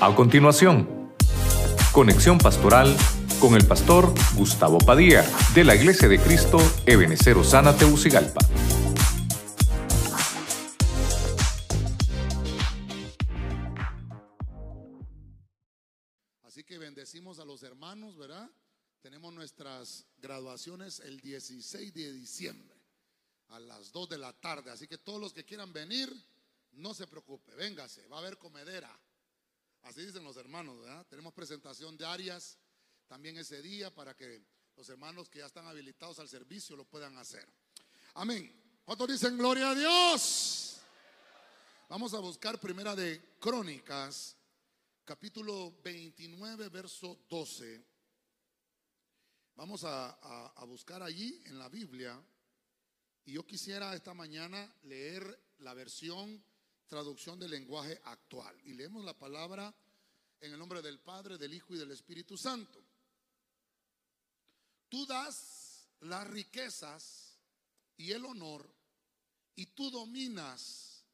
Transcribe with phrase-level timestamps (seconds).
[0.00, 1.12] A continuación,
[1.92, 2.96] conexión pastoral
[3.40, 5.24] con el pastor Gustavo Padilla
[5.56, 8.38] de la Iglesia de Cristo Ebenecer Osana Teucigalpa.
[16.44, 18.48] Así que bendecimos a los hermanos, ¿verdad?
[19.02, 22.76] Tenemos nuestras graduaciones el 16 de diciembre
[23.48, 24.70] a las 2 de la tarde.
[24.70, 26.08] Así que todos los que quieran venir,
[26.74, 28.96] no se preocupe, véngase, va a haber comedera.
[29.82, 31.06] Así dicen los hermanos, ¿verdad?
[31.06, 32.58] Tenemos presentación de áreas
[33.06, 34.42] también ese día para que
[34.76, 37.46] los hermanos que ya están habilitados al servicio lo puedan hacer.
[38.14, 38.80] Amén.
[38.84, 40.80] ¿Cuántos dicen gloria a Dios?
[41.88, 44.36] Vamos a buscar primera de Crónicas,
[45.04, 47.82] capítulo 29, verso 12.
[49.54, 52.22] Vamos a buscar allí en la Biblia.
[53.24, 56.42] Y yo quisiera esta mañana leer la versión
[56.88, 58.58] traducción del lenguaje actual.
[58.64, 59.72] Y leemos la palabra
[60.40, 62.82] en el nombre del Padre, del Hijo y del Espíritu Santo.
[64.88, 67.38] Tú das las riquezas
[67.96, 68.68] y el honor
[69.54, 71.04] y tú dominas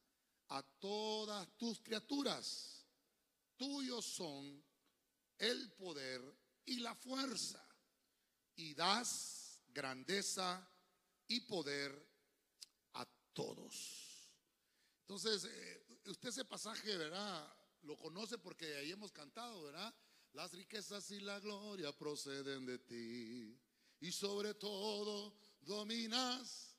[0.48, 2.86] a todas tus criaturas.
[3.56, 4.62] Tuyos son
[5.38, 6.22] el poder
[6.66, 7.64] y la fuerza
[8.56, 10.68] y das grandeza
[11.28, 11.90] y poder
[12.94, 14.03] a todos.
[15.06, 17.54] Entonces, eh, usted ese pasaje, ¿verdad?
[17.82, 19.94] Lo conoce porque ahí hemos cantado, ¿verdad?
[20.32, 23.60] Las riquezas y la gloria proceden de ti.
[24.00, 26.74] Y sobre todo dominas.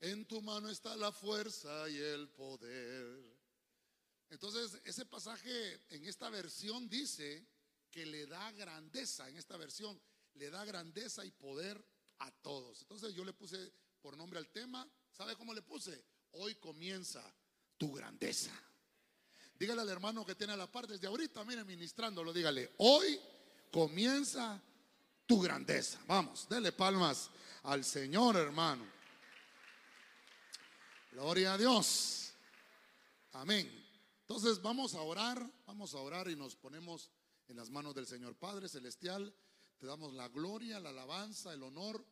[0.00, 3.38] En tu mano está la fuerza y el poder.
[4.30, 7.46] Entonces, ese pasaje en esta versión dice
[7.92, 10.00] que le da grandeza, en esta versión,
[10.34, 11.80] le da grandeza y poder
[12.18, 12.80] a todos.
[12.82, 16.04] Entonces yo le puse por nombre al tema, ¿sabe cómo le puse?
[16.32, 17.22] Hoy comienza
[17.82, 18.52] tu grandeza.
[19.58, 23.18] Dígale al hermano que tiene a la par desde ahorita, mire, ministrándolo, dígale, hoy
[23.72, 24.62] comienza
[25.26, 26.00] tu grandeza.
[26.06, 27.28] Vamos, dele palmas
[27.64, 28.86] al Señor, hermano.
[31.10, 32.34] Gloria a Dios.
[33.32, 33.68] Amén.
[34.20, 37.10] Entonces vamos a orar, vamos a orar y nos ponemos
[37.48, 39.34] en las manos del Señor Padre Celestial.
[39.78, 42.06] Te damos la gloria, la alabanza, el honor.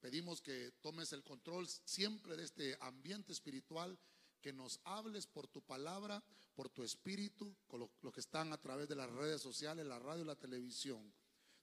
[0.00, 3.96] Pedimos que tomes el control siempre de este ambiente espiritual
[4.44, 6.22] que nos hables por tu palabra,
[6.54, 10.22] por tu espíritu, con los que están a través de las redes sociales, la radio
[10.22, 11.10] la televisión.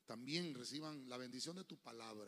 [0.08, 2.28] También reciban la bendición de tu palabra.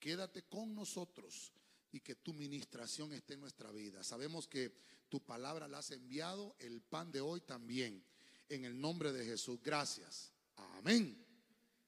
[0.00, 1.52] Quédate con nosotros
[1.92, 4.02] y que tu ministración esté en nuestra vida.
[4.02, 4.74] Sabemos que
[5.08, 8.04] tu palabra la has enviado, el pan de hoy también.
[8.48, 10.32] En el nombre de Jesús, gracias.
[10.56, 11.16] Amén.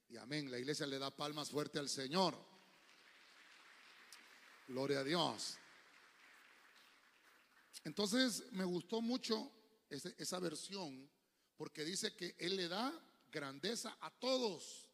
[0.09, 0.53] Y amén.
[0.53, 2.39] La iglesia le da palmas fuerte al Señor.
[4.69, 5.59] Gloria a Dios.
[7.83, 9.51] Entonces me gustó mucho
[9.89, 11.11] esa versión
[11.57, 12.93] porque dice que Él le da
[13.31, 14.89] grandeza a todos.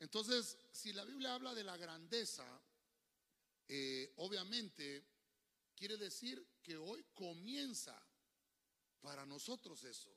[0.00, 2.44] Entonces, si la Biblia habla de la grandeza,
[3.68, 5.04] eh, obviamente
[5.74, 8.00] quiere decir que hoy comienza
[9.00, 10.10] para nosotros eso.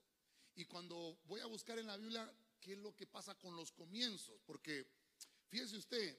[0.55, 3.71] Y cuando voy a buscar en la Biblia qué es lo que pasa con los
[3.71, 4.87] comienzos, porque
[5.49, 6.17] fíjese usted,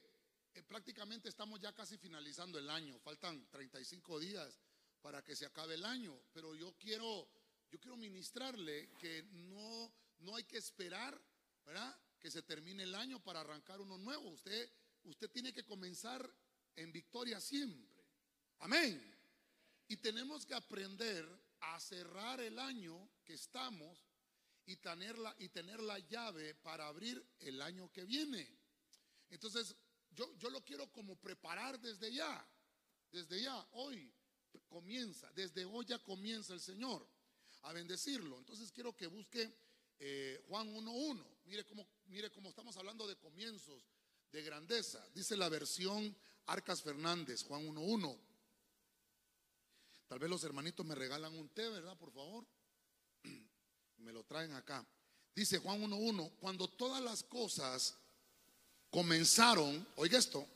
[0.53, 4.59] eh, prácticamente estamos ya casi finalizando el año, faltan 35 días
[5.07, 7.29] para que se acabe el año, pero yo quiero
[7.71, 11.17] yo quiero ministrarle que no no hay que esperar,
[11.63, 11.97] ¿verdad?
[12.19, 14.27] Que se termine el año para arrancar uno nuevo.
[14.31, 14.69] Usted
[15.05, 16.29] usted tiene que comenzar
[16.75, 18.03] en victoria siempre.
[18.59, 19.01] Amén.
[19.87, 21.25] Y tenemos que aprender
[21.61, 23.97] a cerrar el año que estamos
[24.65, 28.45] y tener la, y tener la llave para abrir el año que viene.
[29.29, 29.73] Entonces,
[30.11, 32.45] yo, yo lo quiero como preparar desde ya,
[33.09, 34.13] desde ya, hoy
[34.67, 37.07] comienza, desde hoy ya comienza el Señor
[37.63, 38.37] a bendecirlo.
[38.37, 39.53] Entonces quiero que busque
[39.99, 41.25] eh, Juan 1.1.
[41.45, 43.85] Mire cómo, mire cómo estamos hablando de comienzos,
[44.31, 45.05] de grandeza.
[45.13, 48.17] Dice la versión Arcas Fernández, Juan 1.1.
[50.07, 51.97] Tal vez los hermanitos me regalan un té, ¿verdad?
[51.97, 52.45] Por favor.
[53.97, 54.85] Me lo traen acá.
[55.35, 57.97] Dice Juan 1.1, cuando todas las cosas
[58.89, 60.47] comenzaron, oiga esto,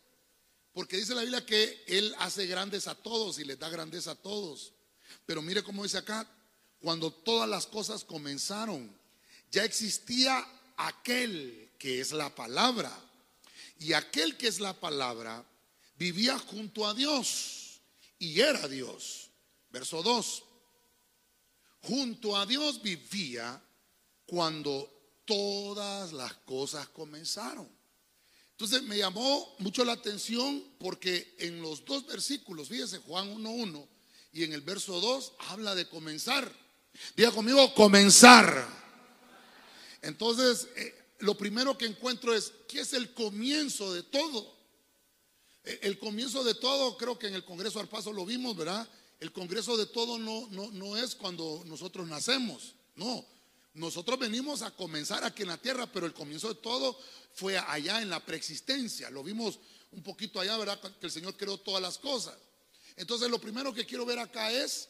[0.74, 4.16] porque dice la Biblia que Él hace grandes a todos y les da grandeza a
[4.16, 4.74] todos.
[5.26, 6.28] Pero mire cómo dice acá,
[6.80, 8.96] cuando todas las cosas comenzaron,
[9.52, 10.48] ya existía
[10.78, 12.92] aquel que es la palabra.
[13.80, 15.44] Y aquel que es la palabra
[15.98, 17.82] vivía junto a Dios
[18.18, 19.30] y era Dios.
[19.72, 20.44] Verso 2.
[21.82, 23.62] Junto a Dios vivía
[24.26, 24.90] cuando
[25.26, 27.68] todas las cosas comenzaron.
[28.62, 33.88] Entonces me llamó mucho la atención porque en los dos versículos, fíjese Juan 1.1
[34.34, 36.54] y en el verso 2 habla de comenzar.
[37.16, 38.64] Diga conmigo, comenzar.
[40.04, 44.56] Entonces, eh, lo primero que encuentro es, ¿qué es el comienzo de todo?
[45.64, 48.88] Eh, El comienzo de todo, creo que en el Congreso Arpazo lo vimos, ¿verdad?
[49.20, 53.26] El Congreso de todo no, no, no es cuando nosotros nacemos, no.
[53.74, 57.00] Nosotros venimos a comenzar aquí en la tierra, pero el comienzo de todo
[57.34, 59.10] fue allá en la preexistencia.
[59.10, 59.60] Lo vimos
[59.92, 60.80] un poquito allá, ¿verdad?
[61.00, 62.38] Que el Señor creó todas las cosas.
[62.98, 64.90] Entonces, lo primero que quiero ver acá es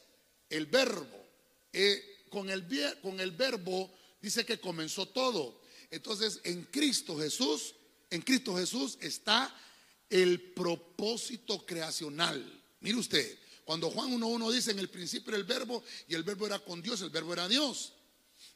[0.50, 1.26] el verbo.
[1.72, 2.66] Eh, con, el,
[3.02, 5.62] con el verbo dice que comenzó todo.
[5.92, 7.76] Entonces, en Cristo Jesús,
[8.10, 9.56] en Cristo Jesús está
[10.10, 12.64] el propósito creacional.
[12.80, 16.48] Mire usted, cuando Juan 1.1 dice en el principio era el verbo y el verbo
[16.48, 17.94] era con Dios, el verbo era Dios.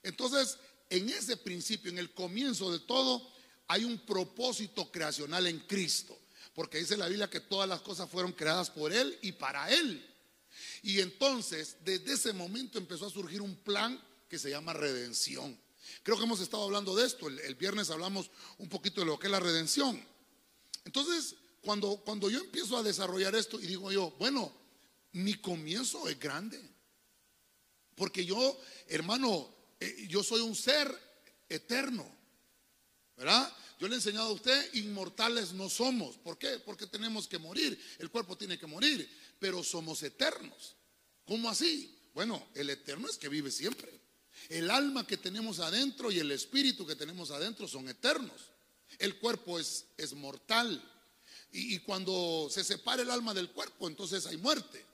[0.06, 0.60] Entonces,
[0.90, 3.28] en ese principio, en el comienzo de todo,
[3.68, 6.18] hay un propósito creacional en Cristo.
[6.54, 10.06] Porque dice la Biblia que todas las cosas fueron creadas por Él y para Él.
[10.84, 14.00] Y entonces, desde ese momento empezó a surgir un plan
[14.30, 15.60] que se llama redención.
[16.04, 17.28] Creo que hemos estado hablando de esto.
[17.28, 18.30] El, viernes hablamos
[18.60, 20.02] un poquito de lo que es la redención.
[20.86, 24.54] Entonces, cuando, cuando yo empiezo a desarrollar esto y digo yo, bueno,
[25.14, 26.62] mi comienzo es grande.
[27.96, 29.55] Porque yo, hermano,
[30.08, 30.94] yo soy un ser
[31.50, 32.06] eterno.
[33.16, 33.52] ¿Verdad?
[33.80, 36.18] Yo le he enseñado a usted, inmortales no somos.
[36.18, 36.60] ¿Por qué?
[36.60, 37.80] Porque tenemos que morir.
[38.00, 39.10] El cuerpo tiene que morir,
[39.40, 40.76] pero somos eternos.
[41.26, 41.98] ¿Cómo así?
[42.14, 43.92] Bueno, el eterno es que vive siempre.
[44.50, 48.52] El alma que tenemos adentro y el espíritu que tenemos adentro son eternos.
[49.00, 50.82] El cuerpo es, es mortal.
[51.52, 54.86] Y, y cuando se separa el alma del cuerpo, entonces hay muerte.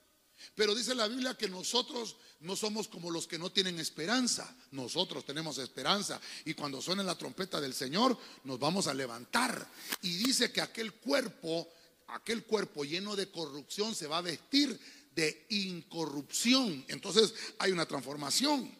[0.56, 4.56] Pero dice la Biblia que nosotros no somos como los que no tienen esperanza.
[4.72, 6.20] Nosotros tenemos esperanza.
[6.46, 9.68] Y cuando suene la trompeta del Señor, nos vamos a levantar.
[10.02, 11.68] Y dice que aquel cuerpo,
[12.08, 14.80] aquel cuerpo lleno de corrupción se va a vestir
[15.16, 16.84] de incorrupción.
[16.88, 18.72] Entonces hay una transformación.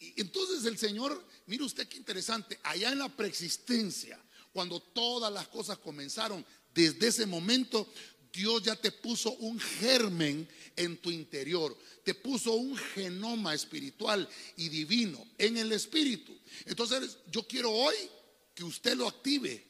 [0.00, 4.20] Y- entonces el Señor, mire usted qué interesante, allá en la preexistencia,
[4.52, 6.44] cuando todas las cosas comenzaron,
[6.74, 7.88] desde ese momento
[8.34, 14.68] Dios ya te puso un germen en tu interior, te puso un genoma espiritual y
[14.68, 16.36] divino en el espíritu.
[16.66, 17.94] Entonces yo quiero hoy
[18.52, 19.64] que usted lo active,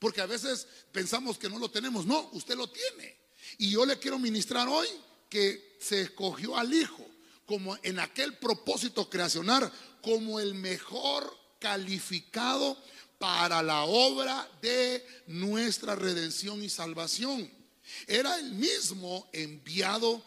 [0.00, 3.16] porque a veces pensamos que no lo tenemos, no, usted lo tiene.
[3.58, 4.88] Y yo le quiero ministrar hoy
[5.28, 7.06] que se escogió al Hijo
[7.46, 9.72] como en aquel propósito creacional,
[10.02, 12.76] como el mejor calificado
[13.18, 17.59] para la obra de nuestra redención y salvación.
[18.06, 20.22] Era el mismo enviado,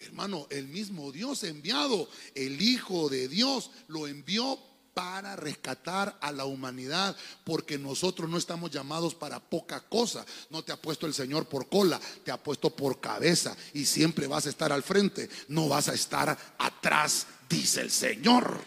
[0.00, 4.58] hermano, el mismo Dios enviado, el Hijo de Dios lo envió
[4.98, 10.26] para rescatar a la humanidad, porque nosotros no estamos llamados para poca cosa.
[10.50, 14.26] No te ha puesto el Señor por cola, te ha puesto por cabeza y siempre
[14.26, 18.60] vas a estar al frente, no vas a estar atrás, dice el Señor.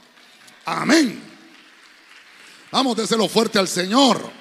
[0.63, 1.21] Amén.
[2.71, 4.31] Vamos, déselo fuerte al Señor.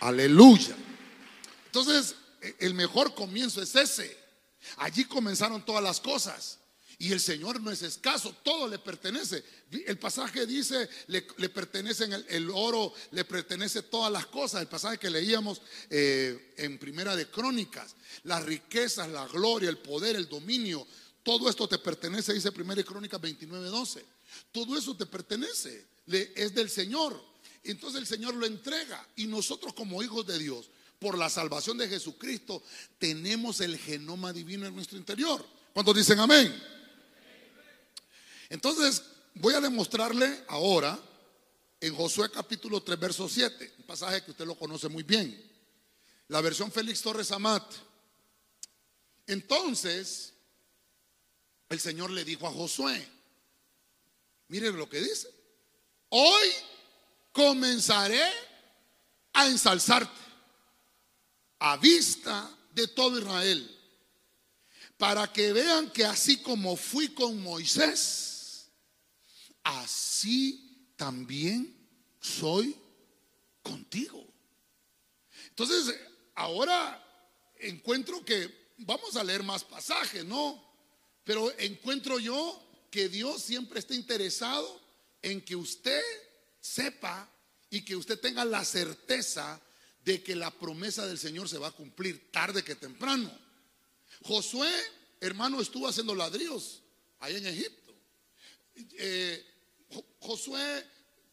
[0.00, 0.76] Aleluya.
[1.70, 4.16] Entonces, e- el mejor comienzo es ese.
[4.78, 6.58] Allí comenzaron todas las cosas.
[6.98, 9.42] Y el Señor no es escaso, todo le pertenece.
[9.86, 14.60] El pasaje dice, le, pertenecen el, el oro, le pertenece todas las cosas.
[14.60, 17.94] El pasaje que leíamos eh, en Primera de Crónicas,
[18.24, 20.86] las riquezas, la gloria, el poder, el dominio,
[21.22, 24.04] todo esto te pertenece, dice Primera de Crónicas 29, 12.
[24.52, 27.18] Todo eso te pertenece, le- es del Señor.
[27.64, 30.68] Entonces el Señor lo entrega y nosotros como hijos de Dios,
[31.00, 32.62] por la salvación de Jesucristo,
[32.98, 35.44] tenemos el genoma divino en nuestro interior.
[35.72, 36.54] ¿Cuántos dicen amén?
[38.50, 39.02] Entonces,
[39.34, 40.98] voy a demostrarle ahora
[41.80, 45.50] en Josué capítulo 3, verso 7, un pasaje que usted lo conoce muy bien.
[46.28, 47.64] La versión Félix Torres Amat.
[49.26, 50.34] Entonces,
[51.70, 53.08] el Señor le dijo a Josué,
[54.48, 55.28] miren lo que dice,
[56.10, 56.48] hoy
[57.32, 58.22] comenzaré
[59.32, 60.29] a ensalzarte
[61.60, 63.78] a vista de todo Israel,
[64.96, 68.70] para que vean que así como fui con Moisés,
[69.62, 71.76] así también
[72.20, 72.76] soy
[73.62, 74.26] contigo.
[75.48, 75.94] Entonces,
[76.34, 77.02] ahora
[77.58, 80.62] encuentro que vamos a leer más pasajes, ¿no?
[81.24, 84.80] Pero encuentro yo que Dios siempre está interesado
[85.22, 86.02] en que usted
[86.60, 87.30] sepa
[87.68, 89.60] y que usted tenga la certeza
[90.04, 93.30] de que la promesa del Señor se va a cumplir tarde que temprano.
[94.22, 94.70] Josué,
[95.20, 96.80] hermano, estuvo haciendo ladrillos
[97.20, 97.94] ahí en Egipto.
[98.98, 99.44] Eh,
[99.92, 100.86] Jo- Josué,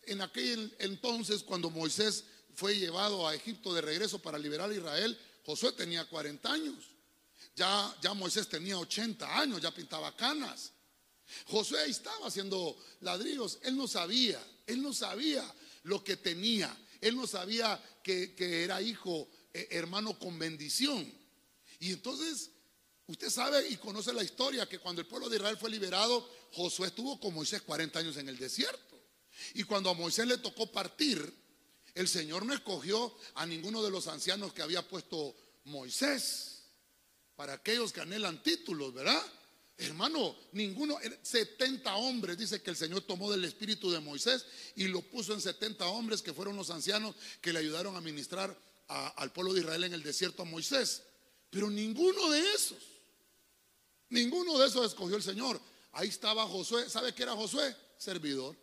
[0.04, 2.24] en aquel entonces, cuando Moisés
[2.56, 6.76] fue llevado a Egipto de regreso para liberar a Israel, Josué tenía 40 años.
[7.56, 10.72] Ya, ya Moisés tenía 80 años, ya pintaba canas.
[11.46, 15.44] Josué estaba haciendo ladrillos, él no sabía, él no sabía
[15.84, 21.12] lo que tenía, él no sabía que, era hijo, eh, hermano con bendición.
[21.80, 22.52] Y entonces,
[23.08, 26.88] usted sabe y conoce la historia que cuando el pueblo de Israel fue liberado, Josué
[26.88, 29.00] estuvo con Moisés 40 años en el desierto.
[29.54, 31.32] Y cuando a Moisés le tocó partir,
[31.94, 35.36] el Señor no escogió a ninguno de los ancianos que había puesto
[35.66, 36.64] Moisés.
[37.36, 39.24] Para aquellos que anhelan títulos, ¿verdad?
[39.80, 45.02] Hermano, ninguno, 70 hombres, dice que el Señor tomó del espíritu de Moisés y lo
[45.02, 48.58] puso en 70 hombres que fueron los ancianos que le ayudaron a ministrar
[48.88, 51.04] al pueblo de Israel en el desierto a Moisés.
[51.52, 52.80] Pero ninguno de esos,
[54.10, 55.62] ninguno de esos escogió el Señor.
[55.92, 56.90] Ahí estaba Josué.
[56.90, 57.76] ¿Sabe qué era Josué?
[58.00, 58.56] Servidor.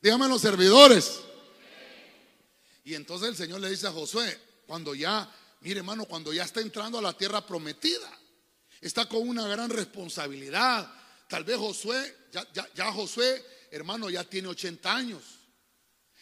[0.00, 1.20] Dígame los servidores.
[2.82, 6.60] Y entonces el Señor le dice a Josué, cuando ya, mire hermano, cuando ya está
[6.60, 8.10] entrando a la tierra prometida,
[8.80, 10.92] está con una gran responsabilidad.
[11.28, 12.16] Tal vez Josué,
[12.74, 15.22] ya, Josué, hermano, ya tiene 80 años.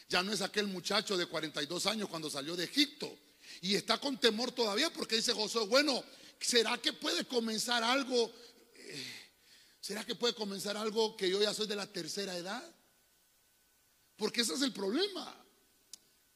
[0.08, 3.18] Ya no es aquel muchacho de 42 años cuando salió de Egipto.
[3.60, 6.02] Y está con temor todavía porque dice Josué, bueno,
[6.40, 8.32] ¿será que puede comenzar algo?
[8.74, 9.04] Eh,
[9.80, 12.62] ¿Será que puede comenzar algo que yo ya soy de la tercera edad?
[14.16, 15.44] Porque ese es el problema.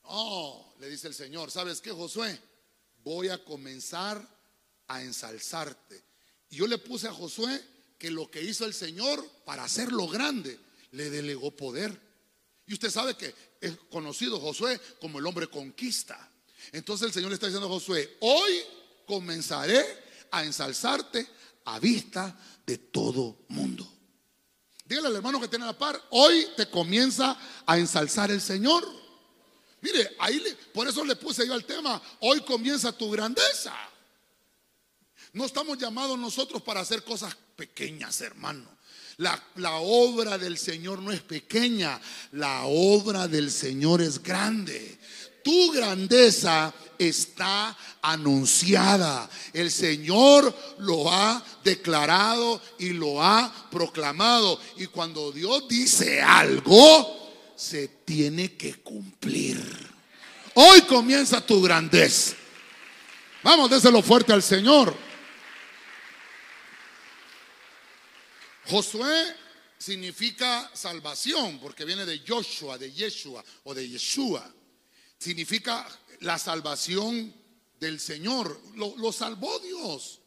[0.03, 2.41] Oh, le dice el Señor, ¿sabes qué, Josué?
[3.03, 4.27] Voy a comenzar
[4.89, 6.08] a ensalzarte.
[6.51, 7.63] Y yo le puse a Josué
[7.99, 10.59] que lo que hizo el Señor para hacerlo grande,
[10.93, 12.01] le delegó poder.
[12.67, 16.31] Y usted sabe que es conocido Josué como el hombre conquista.
[16.73, 18.53] Entonces el Señor le está diciendo a Josué, hoy
[19.07, 19.85] comenzaré
[20.31, 21.27] a ensalzarte
[21.65, 23.91] a vista de todo mundo.
[24.85, 28.87] Dígale al hermano que tiene la par, hoy te comienza a ensalzar el Señor.
[29.81, 33.75] Mire, ahí por eso le puse yo al tema, hoy comienza tu grandeza.
[35.33, 38.79] No estamos llamados nosotros para hacer cosas pequeñas, hermano.
[39.19, 39.41] La,
[39.81, 42.01] obra del Señor no es pequeña,
[42.33, 44.97] la obra del Señor es grande.
[45.43, 49.29] Tu grandeza está anunciada.
[49.53, 54.61] El Señor lo ha declarado y lo ha proclamado.
[54.77, 59.61] Y cuando Dios dice algo, se tiene que cumplir.
[60.55, 62.37] Hoy comienza tu grandeza.
[63.43, 65.08] Vamos, déselo fuerte al Señor.
[68.69, 69.35] Josué
[69.79, 74.53] significa salvación, porque viene de Joshua, de Yeshua o de Yeshua.
[75.19, 75.89] Significa
[76.21, 77.35] la salvación
[77.81, 78.61] del Señor.
[78.75, 80.21] Lo, salvó Dios.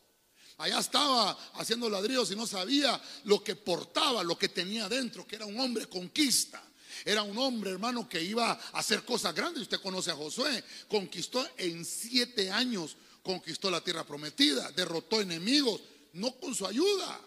[0.57, 5.35] Allá estaba haciendo ladrillos y no sabía lo que portaba, lo que tenía dentro, que
[5.35, 6.63] era un hombre conquista.
[7.05, 9.63] Era un hombre, hermano, que iba a hacer cosas grandes.
[9.63, 10.63] Usted conoce a Josué.
[10.87, 15.81] Conquistó en siete años, conquistó la tierra prometida, derrotó enemigos,
[16.13, 17.19] no con su ayuda,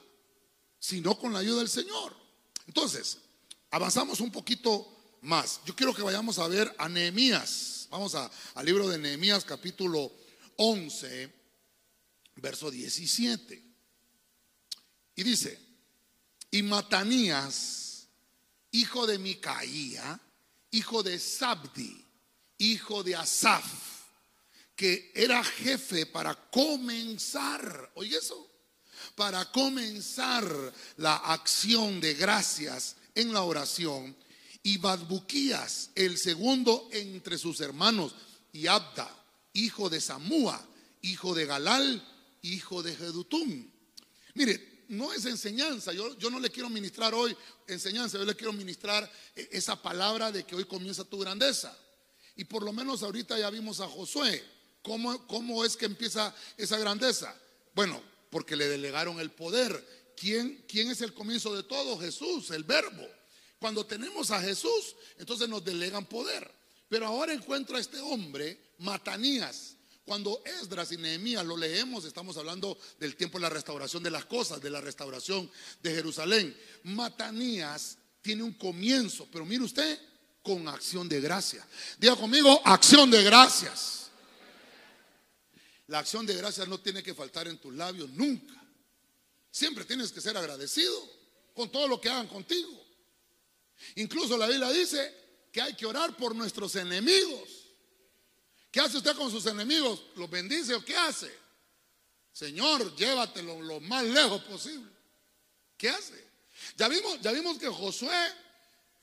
[0.85, 2.15] sino con la ayuda del Señor.
[2.67, 3.17] Entonces,
[3.71, 5.63] avanzamos un poquito más.
[5.65, 7.89] Yo quiero que vayamos a ver a Nehemías.
[7.91, 10.13] Vamos a, al libro de Nehemías capítulo
[10.57, 11.33] 11,
[12.37, 13.63] verso 17.
[15.17, 15.59] Y dice,
[16.51, 18.07] y Matanías,
[18.73, 20.21] hijo de Micaía,
[20.71, 22.05] hijo de Sabdi,
[22.59, 23.65] hijo de Asaf,
[24.77, 28.54] que era jefe para comenzar, oye eso,
[29.15, 30.45] para comenzar
[30.97, 34.17] la acción de gracias en la oración,
[34.67, 38.15] y Badbuquías, el segundo entre sus hermanos,
[38.53, 39.09] y Abda,
[39.53, 40.67] hijo de Samúa,
[41.03, 42.03] hijo de Galal,
[42.43, 43.71] hijo de Jedutum.
[44.35, 48.53] Mire, no es enseñanza, yo, yo no le quiero ministrar hoy enseñanza, yo le quiero
[48.53, 51.77] ministrar e, esa palabra de que hoy comienza tu grandeza.
[52.37, 54.43] Y por lo menos ahorita ya vimos a Josué,
[54.83, 57.35] cómo, cómo es que empieza esa grandeza.
[57.75, 58.01] Bueno,
[58.35, 60.13] porque le delegaron el poder.
[60.17, 61.97] ¿Quién, ¿Quién es el comienzo de todo?
[61.97, 63.07] Jesús, el verbo.
[63.61, 66.51] Cuando tenemos a Jesús, entonces nos delegan poder.
[66.89, 69.77] Pero ahora encuentro a este hombre, Matanías.
[70.05, 74.25] Cuando Esdras y Nehemías lo leemos, estamos hablando del tiempo de la restauración de las
[74.25, 75.49] cosas, de la restauración
[75.81, 76.57] de Jerusalén.
[76.83, 79.97] Matanías tiene un comienzo, pero mire usted,
[80.43, 81.65] con acción de gracia.
[82.01, 84.04] Diga conmigo, acción de gracias.
[85.89, 88.55] La acción de gracias no tiene que faltar en tus labios nunca.
[89.51, 90.95] Siempre tienes que ser agradecido
[91.55, 92.85] con todo lo que hagan contigo.
[93.97, 95.15] Incluso la Biblia dice
[95.53, 97.49] que hay que orar por nuestros enemigos.
[98.71, 100.03] ¿Qué hace usted con sus enemigos?
[100.17, 101.33] ¿Los bendice o qué hace?
[102.33, 104.91] Señor, llévatelo lo más lejos posible.
[105.77, 106.25] ¿Qué hace?
[106.77, 108.27] Ya vimos, ya vimos que Josué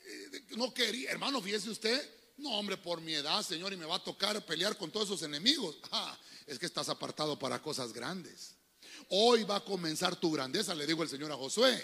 [0.03, 3.95] eh, no quería, hermano, fíjese usted, no, hombre, por mi edad, Señor, y me va
[3.95, 5.77] a tocar pelear con todos esos enemigos.
[5.91, 6.17] Ah,
[6.47, 8.55] es que estás apartado para cosas grandes.
[9.09, 11.79] Hoy va a comenzar tu grandeza, le digo el Señor a Josué.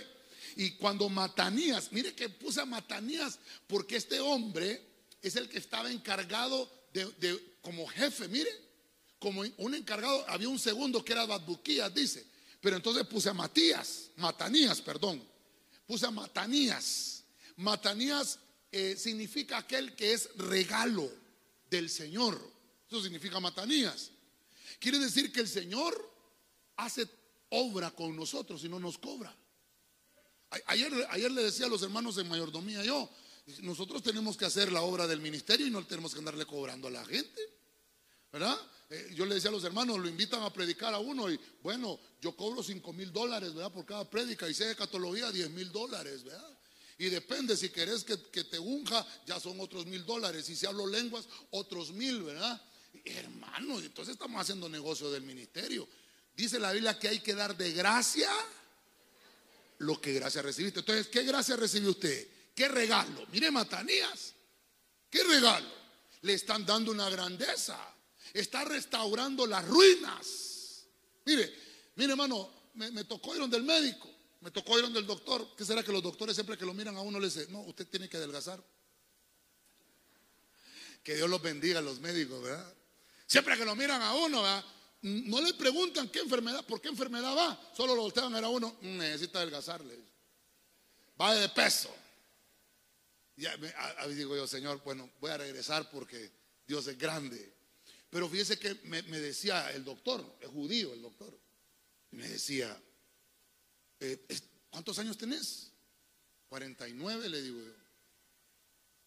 [0.56, 3.38] Y cuando Matanías, mire que puse a Matanías
[3.68, 4.82] porque este hombre
[5.22, 8.50] es el que estaba encargado de, como jefe, mire,
[9.20, 12.26] como un encargado, había un segundo que era Badbuquías, dice.
[12.62, 15.24] Pero entonces puse a Matías, Matanías, perdón.
[15.86, 17.24] Puse a Matanías.
[17.56, 18.40] Matanías
[18.72, 21.10] eh, significa aquel que es regalo
[21.70, 22.40] del Señor.
[22.88, 24.12] Eso significa Matanías.
[24.80, 25.94] Quiere decir que el Señor
[26.78, 27.08] hace
[27.50, 29.36] obra con nosotros y no nos cobra.
[30.68, 33.10] Ayer, ayer le decía a los hermanos en mayordomía yo,
[33.62, 36.92] nosotros tenemos que hacer la obra del ministerio y no tenemos que andarle cobrando a
[36.92, 37.42] la gente.
[38.32, 38.58] ¿Verdad?
[38.90, 42.00] Eh, yo le decía a los hermanos, lo invitan a predicar a uno y bueno,
[42.22, 43.72] yo cobro 5 mil dólares, ¿verdad?
[43.72, 46.57] Por cada prédica y sé de catología 10 mil dólares, ¿verdad?
[46.98, 50.50] Y depende, si querés que, que, te unja, ya son otros mil dólares.
[50.50, 52.60] Y si hablo lenguas, otros mil, ¿verdad?
[53.06, 55.88] Hermanos, entonces estamos haciendo negocio del ministerio.
[56.36, 58.30] Dice la Biblia que hay que dar de gracia
[59.80, 60.80] lo que gracia recibiste.
[60.80, 62.28] Entonces, ¿qué gracia recibió usted?
[62.56, 63.26] ¿Qué regalo?
[63.32, 64.34] Mire, Matanías,
[65.10, 65.70] ¿qué regalo?
[66.22, 67.78] Le están dando una grandeza.
[68.34, 70.86] Está restaurando las ruinas.
[71.26, 71.54] Mire,
[71.96, 74.10] mire, hermano, me, tocó ir donde el médico,
[74.42, 75.56] me tocó ir donde el doctor.
[75.56, 77.88] ¿Qué será que los doctores siempre que lo miran a uno le dicen, no, usted
[77.88, 78.64] tiene que adelgazar?
[81.04, 82.74] Que Dios los bendiga a los médicos, ¿verdad?
[83.26, 84.66] Siempre que lo miran a uno, ¿verdad?
[85.02, 88.98] no le preguntan qué enfermedad, por qué enfermedad va, solo lo voltean a uno, mm,
[88.98, 89.98] necesita adelgazarle.
[91.20, 91.94] Va de peso.
[93.36, 93.56] Ya
[94.08, 96.32] digo yo, Señor, bueno, voy a regresar porque
[96.66, 97.54] Dios es grande.
[98.10, 101.38] Pero fíjese que me, decía el doctor, es judío el doctor,
[102.12, 102.76] me decía,
[104.00, 104.26] eh,
[104.70, 105.72] ¿cuántos años tenés?
[106.50, 107.74] 49, le digo yo.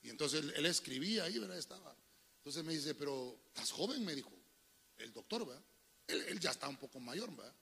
[0.02, 1.58] Y entonces él, escribía ahí, ¿verdad?
[1.58, 1.94] Estaba.
[2.38, 4.32] Entonces me dice, pero estás joven, me dijo,
[4.98, 5.62] el doctor, ¿verdad?
[6.06, 7.54] Él, ya está un poco mayor, ¿verdad?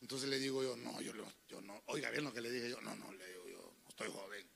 [0.00, 1.12] Entonces le digo yo, no, yo,
[1.48, 3.88] yo no, oiga bien lo que le dije yo, no, no, le digo yo, no
[3.88, 4.48] estoy joven.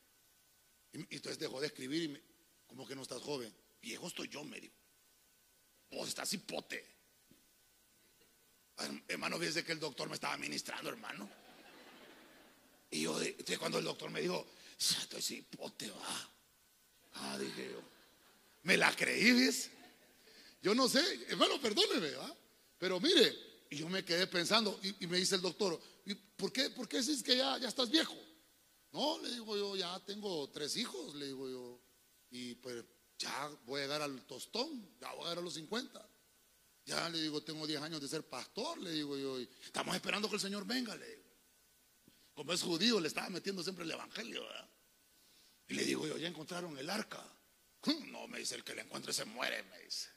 [0.93, 2.23] Y, entonces dejó de escribir y me,
[2.67, 3.55] como que no estás joven.
[3.81, 4.75] Viejo estoy yo, me dijo.
[5.91, 6.88] Vos estás hipote.
[9.09, 11.29] Hermano, fíjese que el doctor me estaba ministrando, hermano.
[12.92, 13.18] Y yo,
[13.59, 14.46] cuando el doctor me dijo,
[14.78, 16.31] estoy hipote, va.
[17.14, 17.81] Ah, dije yo,
[18.64, 19.70] me la creí, ¿ves?
[20.61, 22.37] Yo no sé, hermano, perdóneme, ¿va?
[22.78, 23.35] Pero mire,
[23.70, 26.98] y yo me quedé pensando, y, me dice el doctor, ¿y por qué, por qué
[26.98, 28.14] dices que ya, ya estás viejo?
[28.92, 31.81] No, le digo yo, ya tengo tres hijos, le digo yo,
[32.31, 32.85] y pues
[33.18, 36.09] ya voy a llegar al tostón, ya voy a llegar a los 50.
[36.85, 40.28] Ya le digo, tengo 10 años de ser pastor, le digo yo, y estamos esperando
[40.28, 41.22] que el Señor venga, le digo.
[42.35, 44.68] Como es judío, le estaba metiendo siempre el evangelio, ¿verdad?
[45.68, 47.23] Y le digo yo, ya encontraron el arca.
[48.11, 50.09] No, me dice, el que le encuentre se muere, me dice.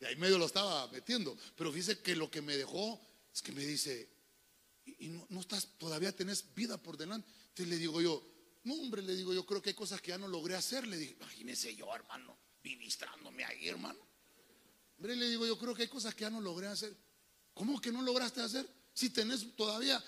[0.00, 1.36] Y ahí medio lo estaba metiendo.
[1.56, 3.00] Pero fíjese que lo que me dejó
[3.32, 4.08] es que me dice,
[4.84, 7.28] ¿y no, estás, todavía tenés vida por delante?
[7.48, 8.22] Entonces le digo yo,
[8.64, 10.86] no hombre, le digo yo, creo que hay cosas que ya no logré hacer.
[10.86, 14.00] Le dije, imagínese yo, hermano, ministrándome ahí, hermano.
[14.96, 16.94] Hombre, le digo yo, creo que hay cosas que ya no logré hacer.
[17.54, 18.68] ¿Cómo que no lograste hacer?
[18.92, 20.02] Si tenés todavía,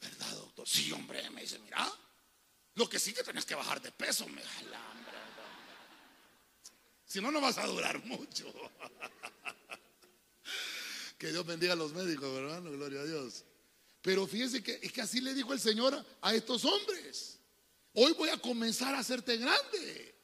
[0.00, 0.68] ¿verdad, doctor?
[0.68, 1.90] Sí, hombre, me dice, mira,
[2.74, 4.70] lo que sí que tenés que bajar de peso, me hombre.
[7.06, 8.52] Si no, no vas a durar mucho.
[11.18, 12.62] Que Dios bendiga a los médicos, ¿verdad?
[12.62, 13.44] Gloria a Dios.
[14.00, 17.38] Pero fíjense que es que así le dijo el Señor a estos hombres.
[17.92, 20.14] Hoy voy a comenzar a hacerte grande.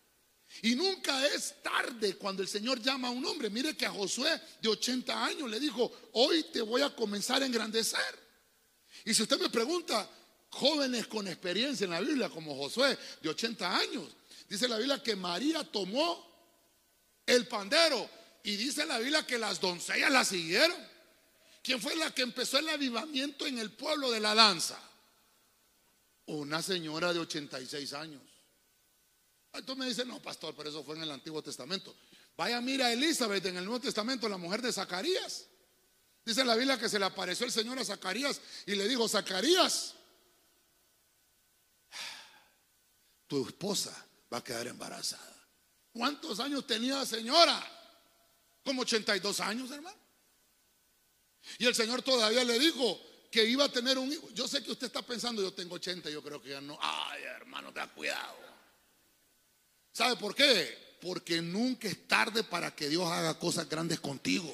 [0.63, 3.51] Y nunca es tarde cuando el Señor llama a un hombre.
[3.51, 7.47] Mire que a Josué de 80 años le dijo, hoy te voy a comenzar a
[7.47, 8.26] engrandecer.
[9.07, 10.11] Y si usted me pregunta,
[10.51, 14.05] jóvenes con experiencia en la Biblia como Josué de 80 años,
[14.49, 16.27] dice la Biblia que María tomó
[17.25, 18.11] el pandero
[18.43, 20.77] y dice la Biblia que las doncellas la siguieron.
[21.63, 24.77] ¿Quién fue la que empezó el avivamiento en el pueblo de la danza?
[26.27, 28.23] Una señora de 86 años.
[29.53, 31.95] Entonces me dice, no, pastor, pero eso fue en el Antiguo Testamento.
[32.37, 35.47] Vaya, mira a Elizabeth en el Nuevo Testamento, la mujer de Zacarías.
[36.27, 39.95] Dice la Biblia que se le apareció el Señor a Zacarías y le dijo, Zacarías,
[43.29, 45.47] tu esposa va a quedar embarazada.
[45.93, 47.65] ¿Cuántos años tenía la señora?
[48.65, 49.97] Como 82 años, hermano.
[51.59, 54.29] Y el Señor todavía le dijo que iba a tener un hijo.
[54.31, 56.77] Yo sé que usted está pensando, yo tengo 80, yo creo que ya no.
[56.83, 58.37] Ay, hermano, ten cuidado.
[59.93, 60.99] ¿Sabe por qué?
[61.01, 64.53] Porque nunca es tarde para que Dios haga cosas grandes contigo.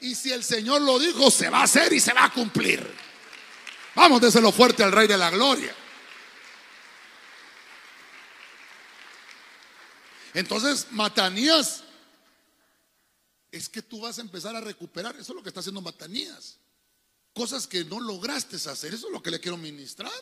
[0.00, 2.86] Y si el Señor lo dijo, se va a hacer y se va a cumplir.
[3.94, 5.74] Vamos, déselo fuerte al Rey de la Gloria.
[10.32, 11.82] Entonces, Matanías
[13.50, 15.14] es que tú vas a empezar a recuperar.
[15.16, 16.58] Eso es lo que está haciendo Matanías.
[17.34, 18.94] Cosas que no lograste hacer.
[18.94, 20.12] Eso es lo que le quiero ministrar.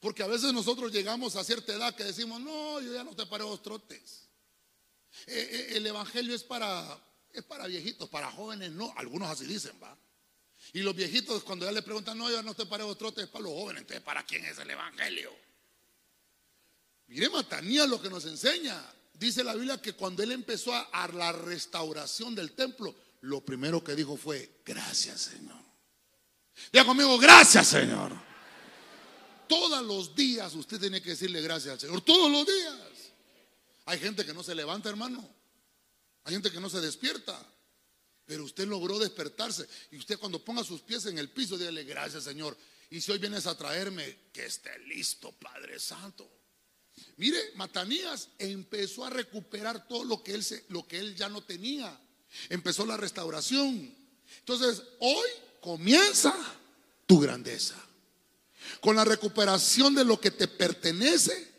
[0.00, 3.26] Porque a veces nosotros llegamos a cierta edad que decimos, no, yo ya no te
[3.26, 4.28] paro dos trotes.
[5.26, 6.98] Eh, eh, el evangelio es para,
[7.32, 8.92] es para viejitos, para jóvenes no.
[8.96, 9.96] Algunos así dicen, va.
[10.72, 13.44] Y los viejitos cuando ya le preguntan, no, ya no paro dos trotes, es para
[13.44, 13.82] los jóvenes.
[13.82, 15.32] Entonces, ¿para quién es el evangelio?
[17.08, 18.80] Mire Matanías lo que nos enseña.
[19.14, 23.94] Dice la Biblia que cuando él empezó a, la restauración del templo, lo primero que
[23.94, 25.60] dijo fue, gracias Señor.
[26.72, 28.12] Diga conmigo, gracias Señor.
[29.48, 32.00] Todos los días usted tiene que decirle gracias al Señor.
[32.02, 32.76] Todos los días.
[33.86, 35.39] Hay gente que no se levanta, hermano.
[36.24, 37.40] Hay gente que no se despierta.
[38.26, 39.66] Pero usted logró despertarse.
[39.90, 42.56] Y usted cuando ponga sus pies en el piso, dígale gracias Señor.
[42.90, 46.30] Y si hoy vienes a traerme, que esté listo, Padre Santo.
[47.16, 51.98] Mire, Matanías empezó a recuperar todo lo que él, lo que él ya no tenía.
[52.48, 53.94] Empezó la restauración.
[54.38, 55.28] Entonces, hoy
[55.60, 56.34] comienza
[57.06, 57.76] tu grandeza.
[58.80, 61.50] Con la recuperación de lo que te pertenece.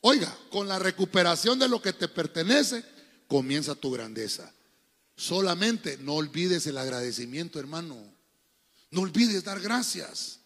[0.00, 2.84] Oiga, con la recuperación de lo que te pertenece,
[3.28, 4.52] comienza tu grandeza.
[5.16, 7.96] Solamente no olvides el agradecimiento, hermano.
[8.90, 10.40] No olvides dar gracias.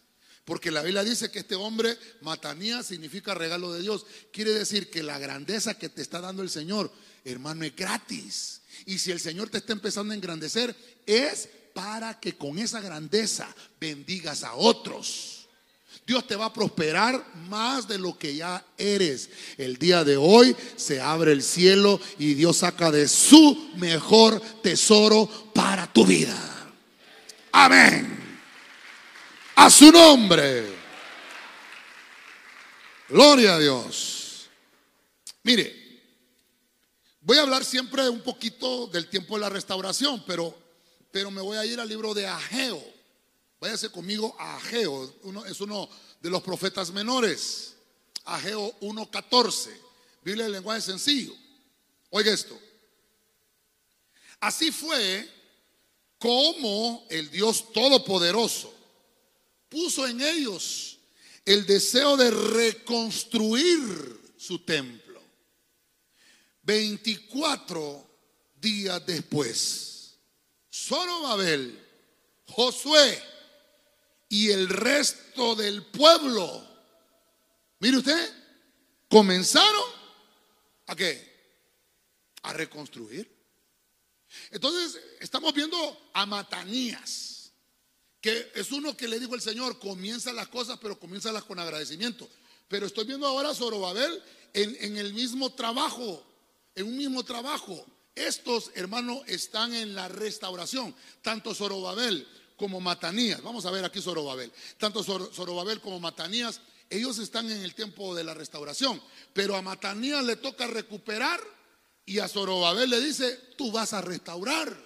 [0.45, 4.05] Porque la Biblia dice que este hombre, Matanía, significa regalo de Dios.
[4.31, 6.91] Quiere decir que la grandeza que te está dando el Señor,
[7.23, 8.61] hermano, es gratis.
[8.87, 13.55] Y si el Señor te está empezando a engrandecer, es para que con esa grandeza
[13.79, 15.38] bendigas a otros.
[16.09, 19.29] Dios te va a prosperar más de lo que ya eres.
[19.59, 25.29] El día de hoy se abre el cielo y Dios saca de su mejor tesoro
[25.53, 26.35] para tu vida.
[27.51, 28.17] Amén
[29.59, 30.73] a su nombre.
[33.09, 34.49] Gloria a Dios.
[35.43, 35.75] Mire,
[37.21, 40.57] voy a hablar siempre un poquito del tiempo de la restauración, pero,
[41.11, 42.98] pero me voy a ir al libro de Ageo.
[43.59, 45.89] Váyase conmigo a Ageo, uno, es uno
[46.21, 47.75] de los profetas menores.
[48.23, 49.69] Ageo 1.14,
[50.23, 51.33] Biblia en lenguaje sencillo.
[52.09, 52.57] Oiga esto.
[54.39, 55.29] Así fue
[56.17, 58.73] como el Dios Todopoderoso
[59.67, 60.97] puso en ellos
[61.45, 65.21] el deseo de reconstruir su templo.
[66.63, 68.07] 24
[68.55, 70.15] días después,
[70.71, 71.85] Zorobabel,
[72.47, 73.28] Josué
[74.29, 76.65] y el resto del pueblo,
[77.79, 78.33] mire usted,
[79.09, 79.83] comenzaron
[80.87, 81.27] a qué?
[82.43, 83.29] A reconstruir.
[84.51, 87.39] Entonces, estamos viendo a Matanías
[88.21, 92.29] que es uno que le dijo el Señor, comienza las cosas, pero comienza con agradecimiento.
[92.67, 94.21] Pero estoy viendo ahora a Zorobabel
[94.53, 96.25] en, en el mismo trabajo,
[96.75, 97.85] en un mismo trabajo.
[98.15, 102.27] Estos, hermanos, están en la restauración, tanto Zorobabel
[102.59, 103.41] como Matanías.
[103.41, 104.51] Vamos a ver aquí Zorobabel.
[104.77, 109.01] Tanto Zorobabel como Matanías, ellos están en el tiempo de la restauración.
[109.33, 111.39] Pero a Matanías le toca recuperar
[112.05, 114.77] y a Zorobabel le dice, tú vas a restaurar.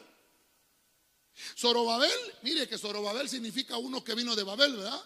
[1.57, 2.12] Zorobabel,
[2.43, 5.03] mire que Zorobabel significa uno que vino de Babel, ¿verdad?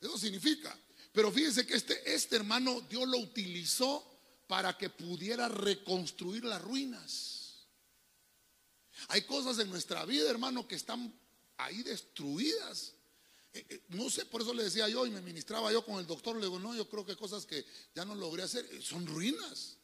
[0.00, 0.78] Eso significa.
[1.12, 4.04] Pero fíjense que este, este hermano Dios lo utilizó
[4.46, 7.66] para que pudiera reconstruir las ruinas.
[9.08, 11.12] Hay cosas en nuestra vida, hermano, que están
[11.64, 12.94] ahí destruidas.
[13.52, 16.06] Eh, eh, no sé, por eso le decía yo y me ministraba yo con el
[16.06, 16.36] doctor.
[16.36, 19.76] Le digo, no, yo creo que cosas que ya no logré hacer eh, son ruinas.